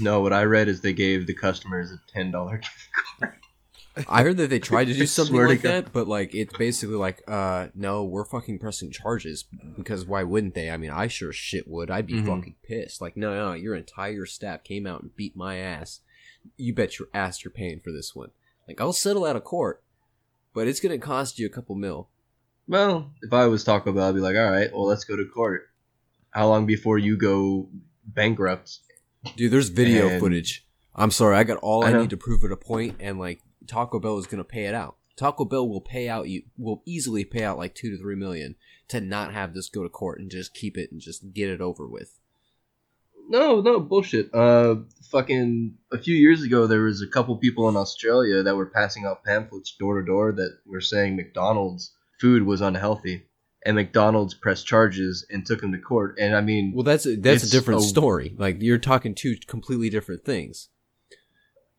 No, 0.00 0.20
what 0.20 0.32
I 0.32 0.44
read 0.44 0.68
is 0.68 0.80
they 0.80 0.92
gave 0.92 1.26
the 1.26 1.34
customers 1.34 1.90
a 1.92 2.00
ten 2.12 2.30
dollar 2.30 2.58
gift 2.58 2.88
card. 3.18 3.34
I 4.08 4.22
heard 4.22 4.36
that 4.38 4.48
they 4.50 4.58
tried 4.60 4.84
to 4.86 4.94
do 4.94 5.04
something 5.06 5.36
like 5.36 5.62
that, 5.62 5.92
but 5.92 6.06
like 6.08 6.34
it's 6.34 6.56
basically 6.56 6.94
like, 6.96 7.22
uh, 7.28 7.68
no, 7.74 8.04
we're 8.04 8.24
fucking 8.24 8.58
pressing 8.58 8.90
charges 8.92 9.44
because 9.76 10.06
why 10.06 10.22
wouldn't 10.22 10.54
they? 10.54 10.70
I 10.70 10.76
mean, 10.76 10.90
I 10.90 11.08
sure 11.08 11.32
shit 11.32 11.66
would. 11.68 11.90
I'd 11.90 12.06
be 12.06 12.14
Mhm. 12.14 12.26
fucking 12.26 12.54
pissed. 12.62 13.00
Like, 13.00 13.16
no, 13.16 13.34
no, 13.34 13.52
your 13.52 13.74
entire 13.74 14.26
staff 14.26 14.62
came 14.64 14.86
out 14.86 15.02
and 15.02 15.14
beat 15.16 15.36
my 15.36 15.56
ass. 15.56 16.00
You 16.56 16.72
bet 16.72 16.98
your 16.98 17.08
ass 17.12 17.44
you're 17.44 17.50
paying 17.52 17.80
for 17.80 17.92
this 17.92 18.14
one. 18.14 18.30
Like, 18.68 18.80
I'll 18.80 18.92
settle 18.92 19.24
out 19.26 19.36
of 19.36 19.44
court, 19.44 19.82
but 20.54 20.68
it's 20.68 20.80
gonna 20.80 20.96
cost 20.98 21.38
you 21.38 21.46
a 21.46 21.50
couple 21.50 21.74
mil. 21.74 22.08
Well, 22.68 23.12
if 23.22 23.32
I 23.32 23.46
was 23.48 23.64
Taco 23.64 23.92
Bell, 23.92 24.08
I'd 24.08 24.14
be 24.14 24.20
like, 24.20 24.36
all 24.36 24.50
right, 24.50 24.72
well, 24.72 24.86
let's 24.86 25.04
go 25.04 25.16
to 25.16 25.24
court. 25.26 25.68
How 26.30 26.46
long 26.48 26.64
before 26.64 26.96
you 26.98 27.16
go 27.16 27.68
bankrupt? 28.06 28.78
Dude, 29.36 29.52
there's 29.52 29.68
video 29.68 30.08
And- 30.08 30.20
footage. 30.20 30.66
I'm 30.94 31.10
sorry, 31.10 31.36
I 31.36 31.44
got 31.44 31.58
all 31.58 31.84
I 31.84 31.90
I, 31.92 32.00
need 32.00 32.10
to 32.10 32.16
prove 32.16 32.42
at 32.44 32.50
a 32.50 32.56
point, 32.56 32.96
and 33.00 33.18
like 33.18 33.40
Taco 33.66 34.00
Bell 34.00 34.18
is 34.18 34.26
gonna 34.26 34.44
pay 34.44 34.66
it 34.66 34.74
out. 34.74 34.96
Taco 35.16 35.44
Bell 35.44 35.68
will 35.68 35.80
pay 35.80 36.08
out 36.08 36.28
you 36.28 36.42
will 36.58 36.82
easily 36.86 37.24
pay 37.24 37.44
out 37.44 37.58
like 37.58 37.74
two 37.74 37.90
to 37.90 37.98
three 37.98 38.16
million 38.16 38.56
to 38.88 39.00
not 39.00 39.32
have 39.32 39.54
this 39.54 39.68
go 39.68 39.82
to 39.82 39.88
court 39.88 40.18
and 40.20 40.30
just 40.30 40.52
keep 40.54 40.76
it 40.76 40.90
and 40.90 41.00
just 41.00 41.32
get 41.32 41.48
it 41.48 41.60
over 41.60 41.86
with. 41.86 42.18
No, 43.28 43.60
no 43.60 43.78
bullshit. 43.78 44.34
Uh, 44.34 44.76
fucking 45.12 45.76
a 45.92 45.98
few 45.98 46.16
years 46.16 46.42
ago, 46.42 46.66
there 46.66 46.82
was 46.82 47.00
a 47.00 47.06
couple 47.06 47.36
people 47.36 47.68
in 47.68 47.76
Australia 47.76 48.42
that 48.42 48.56
were 48.56 48.66
passing 48.66 49.04
out 49.04 49.22
pamphlets 49.24 49.76
door 49.78 50.00
to 50.00 50.06
door 50.06 50.32
that 50.32 50.58
were 50.66 50.80
saying 50.80 51.14
McDonald's 51.14 51.92
food 52.20 52.42
was 52.42 52.60
unhealthy, 52.60 53.26
and 53.64 53.76
McDonald's 53.76 54.34
pressed 54.34 54.66
charges 54.66 55.26
and 55.30 55.44
took 55.44 55.62
him 55.62 55.72
to 55.72 55.78
court. 55.78 56.16
And 56.18 56.34
I 56.34 56.40
mean, 56.40 56.72
Well, 56.74 56.84
that's 56.84 57.06
a, 57.06 57.16
that's 57.16 57.44
a 57.44 57.50
different 57.50 57.80
a- 57.80 57.84
story. 57.84 58.34
Like 58.38 58.62
you're 58.62 58.78
talking 58.78 59.14
two 59.14 59.36
completely 59.46 59.90
different 59.90 60.24
things. 60.24 60.68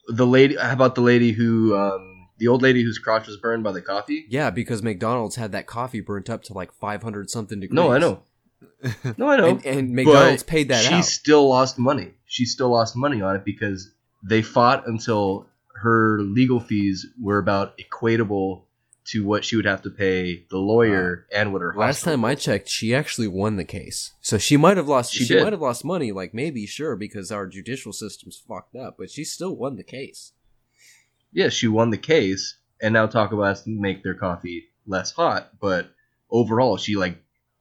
the 0.08 0.28
lady. 0.28 0.56
How 0.58 0.74
about 0.74 0.96
the 0.96 1.02
lady 1.02 1.32
who, 1.32 1.76
um, 1.76 2.28
the 2.38 2.48
old 2.48 2.62
lady 2.62 2.84
whose 2.84 2.98
crotch 3.00 3.28
was 3.28 3.38
burned 3.38 3.64
by 3.64 3.72
the 3.72 3.82
coffee? 3.82 4.26
Yeah, 4.30 4.50
because 4.50 4.82
McDonald's 4.84 5.36
had 5.36 5.52
that 5.54 5.68
coffee 5.68 6.02
burnt 6.02 6.30
up 6.30 6.44
to 6.44 6.54
like 6.54 6.74
500 6.74 7.30
something 7.30 7.60
degrees. 7.60 7.76
No, 7.76 7.92
I 7.92 7.98
know. 8.00 8.24
No, 9.18 9.28
I 9.30 9.38
know. 9.38 9.48
And, 9.48 9.66
and 9.66 9.92
McDonald's 9.94 10.44
But 10.44 10.50
paid 10.50 10.70
that 10.70 10.84
she 10.84 10.94
out. 10.96 11.06
still 11.06 11.48
lost 11.50 11.78
money. 11.80 12.14
She 12.26 12.46
still 12.46 12.70
lost 12.70 12.96
money 12.96 13.22
on 13.22 13.36
it 13.36 13.46
because 13.46 13.92
they 14.28 14.42
fought 14.42 14.88
until 14.88 15.48
her 15.76 16.20
legal 16.22 16.60
fees 16.60 17.06
were 17.20 17.38
about 17.40 17.78
equatable 17.80 18.64
to 19.04 19.26
what 19.26 19.44
she 19.44 19.56
would 19.56 19.66
have 19.66 19.82
to 19.82 19.90
pay 19.90 20.46
the 20.52 20.58
lawyer 20.58 21.26
and 21.34 21.52
what 21.52 21.62
her 21.62 21.74
Last 21.76 22.04
time 22.04 22.24
I 22.24 22.36
checked, 22.36 22.70
she 22.70 22.94
actually 22.94 23.28
won 23.28 23.56
the 23.56 23.64
case. 23.64 24.12
So 24.22 24.38
she 24.38 24.58
might 24.58 24.78
have 24.78 24.88
lost. 24.88 25.14
She 25.14 25.26
She, 25.26 25.42
might 25.42 25.54
have 25.54 25.62
lost 25.62 25.84
money, 25.84 26.12
like 26.12 26.34
maybe 26.34 26.66
sure, 26.68 26.96
because 26.96 27.32
our 27.32 27.48
judicial 27.48 27.94
system's 27.94 28.38
fucked 28.48 28.76
up. 28.76 28.96
But 29.00 29.10
she 29.10 29.24
still 29.24 29.56
won 29.56 29.76
the 29.76 29.84
case. 29.84 30.34
yeah, 31.34 31.50
she 31.50 31.68
won 31.68 31.90
the 31.90 31.98
case, 31.98 32.58
and 32.82 32.94
now 32.94 33.08
Taco 33.08 33.38
Bell 33.38 33.46
has 33.46 33.64
to 33.64 33.70
make 33.72 34.04
their 34.04 34.14
coffee 34.16 34.66
less 34.86 35.12
hot. 35.12 35.52
But 35.60 35.90
overall, 36.30 36.78
she 36.78 36.96
like 36.96 37.18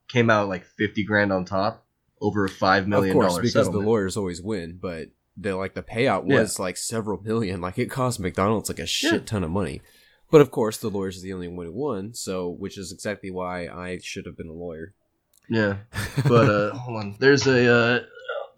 came 0.09 0.29
out 0.31 0.49
like 0.49 0.65
fifty 0.67 1.05
grand 1.05 1.33
on 1.33 1.45
top 1.47 1.87
over 2.21 2.45
a 2.45 2.49
five 2.51 2.87
million 2.87 3.17
of 3.17 3.21
course, 3.23 3.37
because 3.37 3.53
settlement. 3.53 3.83
the 3.83 3.89
lawyers 3.89 4.17
always 4.17 4.43
win. 4.43 4.79
But 4.81 5.09
the 5.39 5.57
like 5.57 5.73
the 5.75 5.83
payout 5.83 6.25
Yeah. 6.29 6.41
was 6.41 6.59
like 6.59 6.77
several 6.77 7.23
million. 7.23 7.63
Like 7.63 7.79
it 7.79 7.91
cost 7.91 8.21
McDonald's 8.21 8.69
like 8.69 8.79
a 8.79 8.87
shit 8.87 9.13
Yeah. 9.13 9.19
ton 9.21 9.45
of 9.45 9.51
money. 9.51 9.81
But 10.31 10.41
of 10.41 10.51
course, 10.51 10.79
the 10.79 10.91
lawyers 10.91 11.17
is 11.17 11.23
the 11.23 11.33
only 11.33 11.49
one 11.49 11.67
who 11.67 11.73
won. 11.73 12.15
So, 12.15 12.49
which 12.49 12.79
is 12.79 12.93
exactly 12.93 13.31
why 13.31 13.67
I 13.67 13.99
should 14.03 14.27
have 14.27 14.37
been 14.37 14.49
a 14.49 14.53
lawyer. 14.53 14.95
yeah, 15.49 15.79
but 16.29 16.49
uh, 16.49 16.75
hold 16.75 16.97
on. 16.99 17.17
There's 17.19 17.47
a 17.47 17.73
uh, 17.73 18.01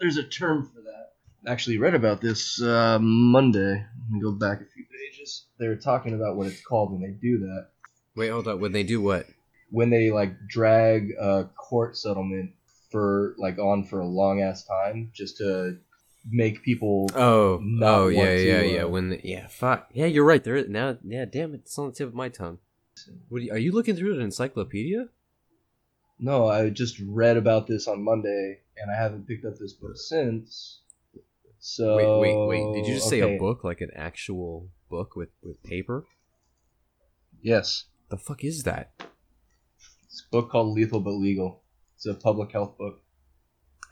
there's 0.00 0.18
a 0.18 0.24
term 0.24 0.66
for 0.66 0.80
that. 0.82 1.12
I 1.46 1.52
actually 1.52 1.78
read 1.78 1.94
about 1.94 2.20
this 2.20 2.60
uh, 2.62 2.98
Monday. 3.00 3.72
Let 3.72 4.10
me 4.10 4.20
go 4.20 4.32
back 4.32 4.60
a 4.60 4.66
few 4.66 4.84
pages. 4.84 5.46
They 5.58 5.68
were 5.68 5.76
talking 5.76 6.14
about 6.14 6.36
what 6.36 6.46
it's 6.46 6.62
called 6.62 6.92
when 6.92 7.00
they 7.00 7.16
do 7.20 7.38
that. 7.38 7.68
Wait, 8.14 8.28
hold 8.28 8.48
up. 8.48 8.58
When 8.58 8.72
they 8.72 8.82
do 8.82 9.00
what? 9.00 9.26
When 9.70 9.88
they 9.88 10.10
like 10.10 10.34
drag 10.48 11.12
a 11.18 11.44
court 11.56 11.96
settlement 11.96 12.52
for 12.90 13.34
like 13.38 13.58
on 13.58 13.84
for 13.84 14.00
a 14.00 14.06
long 14.06 14.42
ass 14.42 14.64
time 14.64 15.10
just 15.14 15.38
to 15.38 15.78
make 16.28 16.62
people. 16.62 17.10
Oh, 17.14 17.60
oh 17.82 18.08
yeah, 18.08 18.24
to, 18.24 18.46
yeah, 18.46 18.58
uh, 18.58 18.62
yeah. 18.62 18.84
When 18.84 19.10
the, 19.10 19.20
yeah, 19.22 19.46
fuck, 19.48 19.90
yeah, 19.92 20.06
you're 20.06 20.24
right. 20.24 20.42
There 20.42 20.66
now, 20.68 20.98
yeah, 21.04 21.24
damn 21.24 21.54
it, 21.54 21.62
it's 21.64 21.78
on 21.78 21.88
the 21.88 21.92
tip 21.92 22.08
of 22.08 22.14
my 22.14 22.28
tongue. 22.28 22.58
What 23.28 23.38
are 23.38 23.44
you, 23.44 23.52
are 23.52 23.58
you 23.58 23.72
looking 23.72 23.96
through 23.96 24.14
an 24.14 24.20
encyclopedia? 24.20 25.08
No, 26.18 26.46
I 26.46 26.70
just 26.70 27.00
read 27.00 27.36
about 27.36 27.66
this 27.66 27.88
on 27.88 28.04
Monday, 28.04 28.60
and 28.76 28.90
I 28.90 28.94
haven't 28.96 29.26
picked 29.26 29.44
up 29.44 29.58
this 29.58 29.72
book 29.72 29.96
since. 29.96 30.80
So 31.58 31.96
wait, 31.96 32.34
wait, 32.36 32.48
wait. 32.48 32.74
Did 32.74 32.88
you 32.88 32.94
just 32.94 33.08
say 33.08 33.20
a 33.20 33.38
book, 33.38 33.64
like 33.64 33.80
an 33.80 33.90
actual 33.94 34.68
book 34.88 35.16
with 35.16 35.30
with 35.42 35.62
paper? 35.62 36.04
Yes, 37.40 37.86
The 38.08 38.16
fuck 38.16 38.44
is 38.44 38.62
that? 38.62 38.92
it's 40.04 40.22
a 40.26 40.30
book 40.30 40.50
called 40.50 40.74
Lethal 40.76 41.00
but 41.00 41.14
Legal. 41.14 41.62
It's 41.96 42.06
a 42.06 42.14
public 42.14 42.52
health 42.52 42.76
book. 42.78 43.01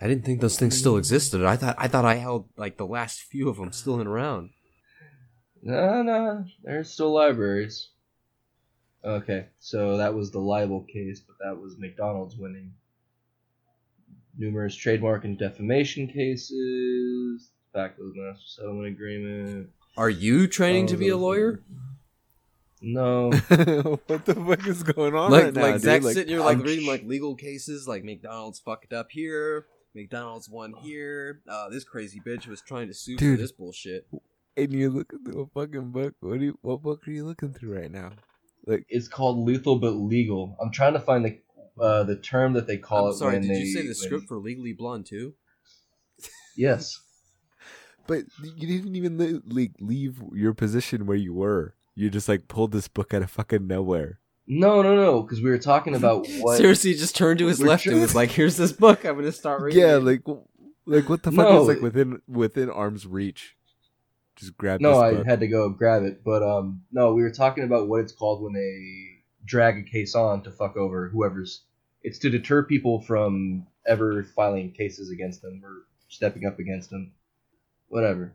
I 0.01 0.09
didn't 0.09 0.25
think 0.25 0.41
those 0.41 0.59
things 0.59 0.79
still 0.79 0.97
existed. 0.97 1.45
I 1.45 1.57
thought 1.57 1.77
I 1.79 1.89
thought 1.89 2.05
I 2.05 2.15
held 2.15 2.49
like 2.57 2.79
the 2.79 2.87
last 2.87 3.21
few 3.21 3.49
of 3.49 3.57
them 3.57 3.73
still 3.73 4.01
in 4.01 4.07
around. 4.07 4.51
No, 5.63 6.03
no, 6.03 6.45
there's 6.63 6.91
still 6.91 7.13
libraries. 7.13 7.91
Okay, 9.05 9.47
so 9.59 9.99
that 9.99 10.15
was 10.15 10.31
the 10.31 10.39
libel 10.39 10.83
case, 10.83 11.21
but 11.21 11.37
that 11.45 11.61
was 11.61 11.77
McDonald's 11.79 12.37
winning. 12.37 12.73
Numerous 14.39 14.75
trademark 14.75 15.25
and 15.25 15.39
defamation 15.39 16.07
cases, 16.07 17.51
Back 17.75 17.97
to 17.97 18.03
the 18.03 18.21
master 18.21 18.47
settlement 18.47 18.89
agreement. 18.89 19.71
Are 19.97 20.11
you 20.11 20.47
training 20.49 20.87
to 20.89 20.97
be 20.97 21.09
a 21.09 21.17
lawyer? 21.17 21.63
No, 22.83 23.31
what 23.31 24.25
the 24.25 24.35
fuck 24.35 24.67
is 24.67 24.83
going 24.83 25.15
on 25.15 25.31
like 25.31 25.45
right 25.45 25.55
now, 25.55 25.63
like 25.63 25.75
dude? 25.75 25.83
Zach's 25.83 26.05
Like, 26.07 26.15
sitting 26.15 26.31
here 26.31 26.41
like 26.41 26.57
I'm 26.57 26.63
reading 26.63 26.87
like 26.87 27.05
legal 27.05 27.35
cases 27.35 27.87
like 27.87 28.03
McDonald's 28.03 28.59
fucked 28.59 28.95
up 28.95 29.09
here, 29.11 29.67
McDonald's 29.94 30.48
won 30.48 30.72
here. 30.74 31.40
Uh, 31.48 31.68
this 31.68 31.85
crazy 31.85 32.20
bitch 32.24 32.46
was 32.46 32.61
trying 32.61 32.88
to 32.88 32.94
sue 32.94 33.16
Dude. 33.16 33.38
for 33.38 33.42
this 33.42 33.53
bullshit. 33.53 34.07
and 34.57 34.72
you're 34.72 34.90
looking 34.90 35.20
through 35.24 35.42
a 35.42 35.46
fucking 35.61 35.90
book. 35.90 36.14
What 36.20 36.38
do 36.38 36.44
you? 36.46 36.59
What 36.62 36.83
book 36.83 37.07
are 37.07 37.11
you 37.11 37.24
looking 37.24 37.53
through 37.53 37.79
right 37.79 37.90
now? 37.90 38.12
Like, 38.66 38.85
it's 38.88 39.09
called 39.09 39.38
lethal 39.38 39.76
but 39.79 39.92
legal. 39.92 40.57
I'm 40.61 40.70
trying 40.70 40.92
to 40.92 41.00
find 41.00 41.24
the 41.24 41.38
uh, 41.83 42.05
the 42.05 42.16
term 42.16 42.53
that 42.53 42.66
they 42.66 42.76
call 42.76 43.07
I'm 43.09 43.12
it. 43.14 43.16
sorry, 43.16 43.33
when 43.35 43.42
did 43.42 43.50
they, 43.57 43.61
you 43.61 43.72
say 43.72 43.81
the 43.83 43.87
when- 43.88 43.94
script 43.94 44.29
for 44.29 44.37
Legally 44.38 44.72
Blonde 44.72 45.07
too? 45.07 45.35
Yes. 46.57 47.00
but 48.07 48.24
you 48.42 48.66
didn't 48.66 48.94
even 48.96 49.42
like 49.48 49.72
leave 49.81 50.20
your 50.33 50.53
position 50.55 51.07
where 51.07 51.16
you 51.16 51.33
were. 51.35 51.74
You 51.94 52.11
just 52.11 52.29
like 52.29 52.48
pulled 52.48 52.72
this 52.72 52.88
book 52.88 53.12
out 53.14 53.22
of 53.22 53.31
fucking 53.31 53.66
nowhere. 53.66 54.19
No, 54.53 54.83
no, 54.83 54.97
no, 54.97 55.23
because 55.23 55.41
we 55.41 55.49
were 55.49 55.59
talking 55.59 55.95
about 55.95 56.27
what. 56.41 56.57
Seriously, 56.57 56.95
just 56.95 57.15
turned 57.15 57.39
to 57.39 57.47
his 57.47 57.61
We're 57.61 57.69
left 57.69 57.87
and 57.87 58.01
was 58.01 58.17
like, 58.17 58.33
"Here's 58.33 58.57
this 58.57 58.73
book. 58.73 59.05
I'm 59.05 59.15
gonna 59.15 59.31
start 59.31 59.63
reading." 59.63 59.81
Yeah, 59.81 59.97
it." 59.97 60.01
like, 60.01 60.23
like 60.87 61.09
what 61.09 61.23
the 61.23 61.31
fuck 61.31 61.49
No. 61.49 61.63
is 61.63 61.69
like 61.69 61.81
within 61.81 62.21
within 62.27 62.69
arm's 62.69 63.07
reach? 63.07 63.57
Just 64.35 64.57
grab. 64.57 64.81
No, 64.81 65.09
this 65.09 65.25
I 65.25 65.31
had 65.31 65.39
to 65.41 65.47
go 65.47 65.69
grab 65.69 66.03
it, 66.03 66.25
but 66.25 66.43
um, 66.43 66.83
no, 66.91 67.15
we 67.15 67.23
were 67.23 67.31
talking 67.31 67.63
about 67.63 67.87
what 67.87 68.01
it's 68.01 68.13
called 68.13 68.43
when 68.43 68.53
they 68.53 69.23
drag 69.45 69.79
a 69.79 69.89
case 69.89 70.17
on 70.17 70.43
to 70.43 70.51
fuck 70.51 70.77
over 70.77 71.09
whoever's. 71.11 71.63
It's 72.03 72.19
to 72.19 72.31
deter 72.31 72.65
people 72.65 73.03
from 73.03 73.69
ever 73.87 74.25
filing 74.35 74.73
cases 74.73 75.11
against 75.11 75.43
them 75.43 75.63
or 75.65 75.85
stepping 76.09 76.45
up 76.45 76.59
against 76.59 76.91
them, 76.91 77.13
whatever. 77.89 78.35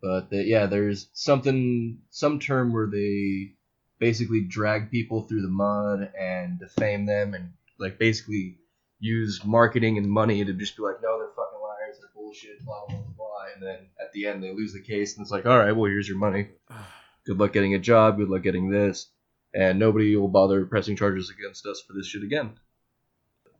But 0.00 0.30
the, 0.30 0.42
yeah, 0.42 0.66
there's 0.66 1.06
something, 1.12 1.98
some 2.10 2.40
term 2.40 2.72
where 2.72 2.88
they 2.88 3.52
basically 3.98 4.42
drag 4.42 4.90
people 4.90 5.22
through 5.22 5.42
the 5.42 5.48
mud 5.48 6.12
and 6.18 6.58
defame 6.58 7.06
them 7.06 7.34
and 7.34 7.52
like 7.78 7.98
basically 7.98 8.58
use 8.98 9.44
marketing 9.44 9.98
and 9.98 10.08
money 10.08 10.44
to 10.44 10.52
just 10.52 10.76
be 10.76 10.82
like, 10.82 11.02
no, 11.02 11.18
they're 11.18 11.28
fucking 11.28 11.60
liars, 11.60 11.98
they're 12.00 12.10
bullshit, 12.14 12.64
blah 12.64 12.86
blah 12.88 12.98
blah, 12.98 13.12
blah. 13.16 13.46
and 13.54 13.62
then 13.62 13.86
at 14.00 14.12
the 14.12 14.26
end 14.26 14.42
they 14.42 14.52
lose 14.52 14.72
the 14.72 14.80
case 14.80 15.16
and 15.16 15.24
it's 15.24 15.30
like, 15.30 15.46
all 15.46 15.58
right, 15.58 15.72
well 15.72 15.90
here's 15.90 16.08
your 16.08 16.18
money. 16.18 16.48
Good 17.24 17.38
luck 17.38 17.52
getting 17.52 17.74
a 17.74 17.78
job. 17.78 18.16
Good 18.16 18.28
luck 18.28 18.42
getting 18.42 18.68
this, 18.68 19.08
and 19.54 19.78
nobody 19.78 20.16
will 20.16 20.26
bother 20.26 20.66
pressing 20.66 20.96
charges 20.96 21.30
against 21.30 21.64
us 21.66 21.80
for 21.80 21.92
this 21.92 22.06
shit 22.06 22.24
again. 22.24 22.58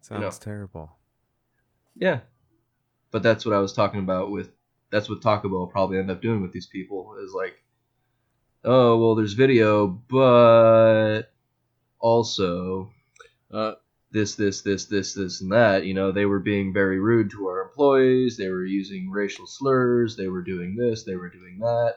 Sounds 0.01 0.21
know. 0.21 0.31
terrible. 0.45 0.97
Yeah, 1.95 2.21
but 3.13 3.23
that's 3.23 3.47
what 3.47 3.55
I 3.55 3.61
was 3.61 3.73
talking 3.73 4.01
about 4.01 4.33
with. 4.33 4.51
That's 4.91 5.09
what 5.09 5.23
Taco 5.23 5.49
Bell 5.49 5.61
will 5.61 5.67
probably 5.69 5.99
end 5.99 6.11
up 6.11 6.21
doing 6.21 6.43
with 6.43 6.53
these 6.53 6.67
people 6.67 7.17
is 7.25 7.33
like, 7.33 7.55
oh 8.65 8.99
well, 8.99 9.15
there's 9.15 9.35
video, 9.35 9.87
but 9.87 11.23
also 11.99 12.91
uh, 13.53 13.73
this, 14.11 14.35
this, 14.35 14.63
this, 14.63 14.87
this, 14.87 15.15
this, 15.15 15.41
and 15.41 15.53
that. 15.53 15.85
You 15.85 15.95
know, 15.95 16.13
they 16.13 16.27
were 16.27 16.41
being 16.41 16.73
very 16.73 16.99
rude 16.99 17.31
to 17.33 17.47
our 17.49 17.63
employees. 17.63 18.37
They 18.37 18.49
were 18.49 18.65
using 18.65 19.11
racial 19.11 19.47
slurs. 19.47 20.17
They 20.17 20.29
were 20.29 20.43
doing 20.43 20.77
this. 20.77 21.05
They 21.05 21.17
were 21.17 21.31
doing 21.31 21.59
that. 21.61 21.97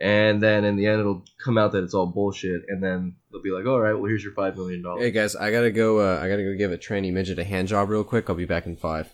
And 0.00 0.42
then 0.42 0.64
in 0.64 0.76
the 0.76 0.86
end, 0.86 1.00
it'll 1.00 1.24
come 1.42 1.56
out 1.56 1.72
that 1.72 1.84
it's 1.84 1.94
all 1.94 2.06
bullshit. 2.06 2.62
And 2.68 2.82
then 2.82 3.14
they'll 3.30 3.42
be 3.42 3.50
like, 3.50 3.66
"All 3.66 3.80
right, 3.80 3.92
well, 3.92 4.06
here's 4.06 4.24
your 4.24 4.32
five 4.32 4.56
million 4.56 4.82
dollars." 4.82 5.04
hey 5.04 5.12
guys, 5.12 5.36
I 5.36 5.52
gotta 5.52 5.70
go. 5.70 6.00
Uh, 6.00 6.20
I 6.20 6.28
gotta 6.28 6.42
go 6.42 6.56
give 6.56 6.72
a 6.72 6.78
tranny 6.78 7.12
midget 7.12 7.38
a 7.38 7.44
hand 7.44 7.68
job 7.68 7.88
real 7.88 8.02
quick. 8.02 8.28
I'll 8.28 8.34
be 8.34 8.44
back 8.44 8.66
in 8.66 8.76
five. 8.76 9.12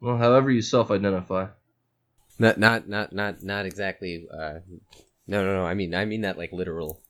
Well, 0.00 0.16
however 0.16 0.50
you 0.50 0.62
self-identify. 0.62 1.48
Not, 2.38 2.58
not, 2.58 2.86
not, 2.86 3.14
not, 3.14 3.42
not 3.42 3.64
exactly. 3.64 4.26
Uh, 4.30 4.58
no, 5.26 5.44
no, 5.44 5.54
no. 5.54 5.64
I 5.66 5.74
mean, 5.74 5.94
I 5.94 6.04
mean 6.04 6.22
that 6.22 6.38
like 6.38 6.52
literal. 6.52 7.02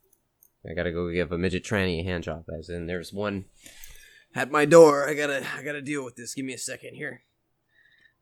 I 0.68 0.74
gotta 0.74 0.92
go 0.92 1.10
give 1.12 1.32
a 1.32 1.38
midget 1.38 1.64
tranny 1.64 2.00
a 2.00 2.04
hand 2.04 2.24
job. 2.24 2.44
As 2.58 2.68
in, 2.68 2.86
there's 2.86 3.12
one 3.12 3.44
at 4.34 4.50
my 4.50 4.64
door. 4.64 5.08
I 5.08 5.14
gotta, 5.14 5.44
I 5.56 5.62
gotta 5.62 5.82
deal 5.82 6.04
with 6.04 6.16
this. 6.16 6.34
Give 6.34 6.44
me 6.44 6.54
a 6.54 6.58
second 6.58 6.94
here. 6.94 7.22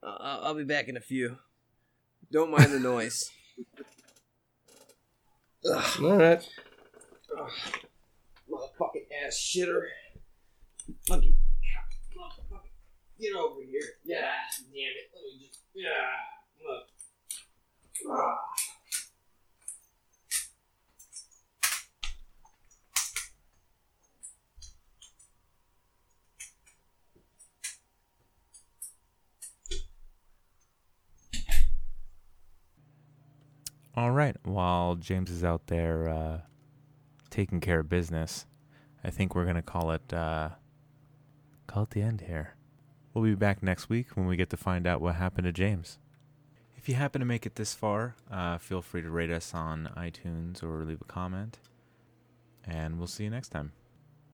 Uh, 0.02 0.16
I'll 0.20 0.40
I'll 0.44 0.54
be 0.54 0.64
back 0.64 0.88
in 0.88 0.96
a 0.96 1.00
few. 1.00 1.38
Don't 2.30 2.50
mind 2.50 2.72
the 2.72 2.80
noise. 2.80 3.30
Ugh, 5.66 6.02
All 6.02 6.16
right. 6.18 6.46
motherfucking 8.50 9.06
ass 9.26 9.34
shitter. 9.36 9.80
Fucking, 11.08 11.36
get 13.18 13.34
over 13.34 13.62
here. 13.62 13.80
Yeah, 14.04 14.20
damn 14.20 14.74
it. 14.74 15.10
Let 15.14 15.22
me 15.24 15.46
just, 15.46 15.60
yeah, 15.74 15.88
look. 16.68 16.84
Ah. 18.10 18.36
All 33.96 34.10
right. 34.10 34.36
While 34.42 34.96
James 34.96 35.30
is 35.30 35.44
out 35.44 35.68
there 35.68 36.08
uh, 36.08 36.38
taking 37.30 37.60
care 37.60 37.80
of 37.80 37.88
business, 37.88 38.46
I 39.04 39.10
think 39.10 39.34
we're 39.34 39.44
gonna 39.44 39.62
call 39.62 39.92
it 39.92 40.12
uh, 40.12 40.50
call 41.68 41.84
it 41.84 41.90
the 41.90 42.02
end 42.02 42.22
here. 42.22 42.56
We'll 43.12 43.22
be 43.22 43.36
back 43.36 43.62
next 43.62 43.88
week 43.88 44.16
when 44.16 44.26
we 44.26 44.36
get 44.36 44.50
to 44.50 44.56
find 44.56 44.86
out 44.86 45.00
what 45.00 45.14
happened 45.14 45.44
to 45.44 45.52
James. 45.52 45.98
If 46.76 46.88
you 46.88 46.96
happen 46.96 47.20
to 47.20 47.24
make 47.24 47.46
it 47.46 47.54
this 47.54 47.72
far, 47.72 48.16
uh, 48.30 48.58
feel 48.58 48.82
free 48.82 49.00
to 49.02 49.08
rate 49.10 49.30
us 49.30 49.54
on 49.54 49.88
iTunes 49.96 50.62
or 50.62 50.84
leave 50.84 51.00
a 51.00 51.04
comment, 51.04 51.58
and 52.66 52.98
we'll 52.98 53.06
see 53.06 53.24
you 53.24 53.30
next 53.30 53.50
time. 53.50 53.72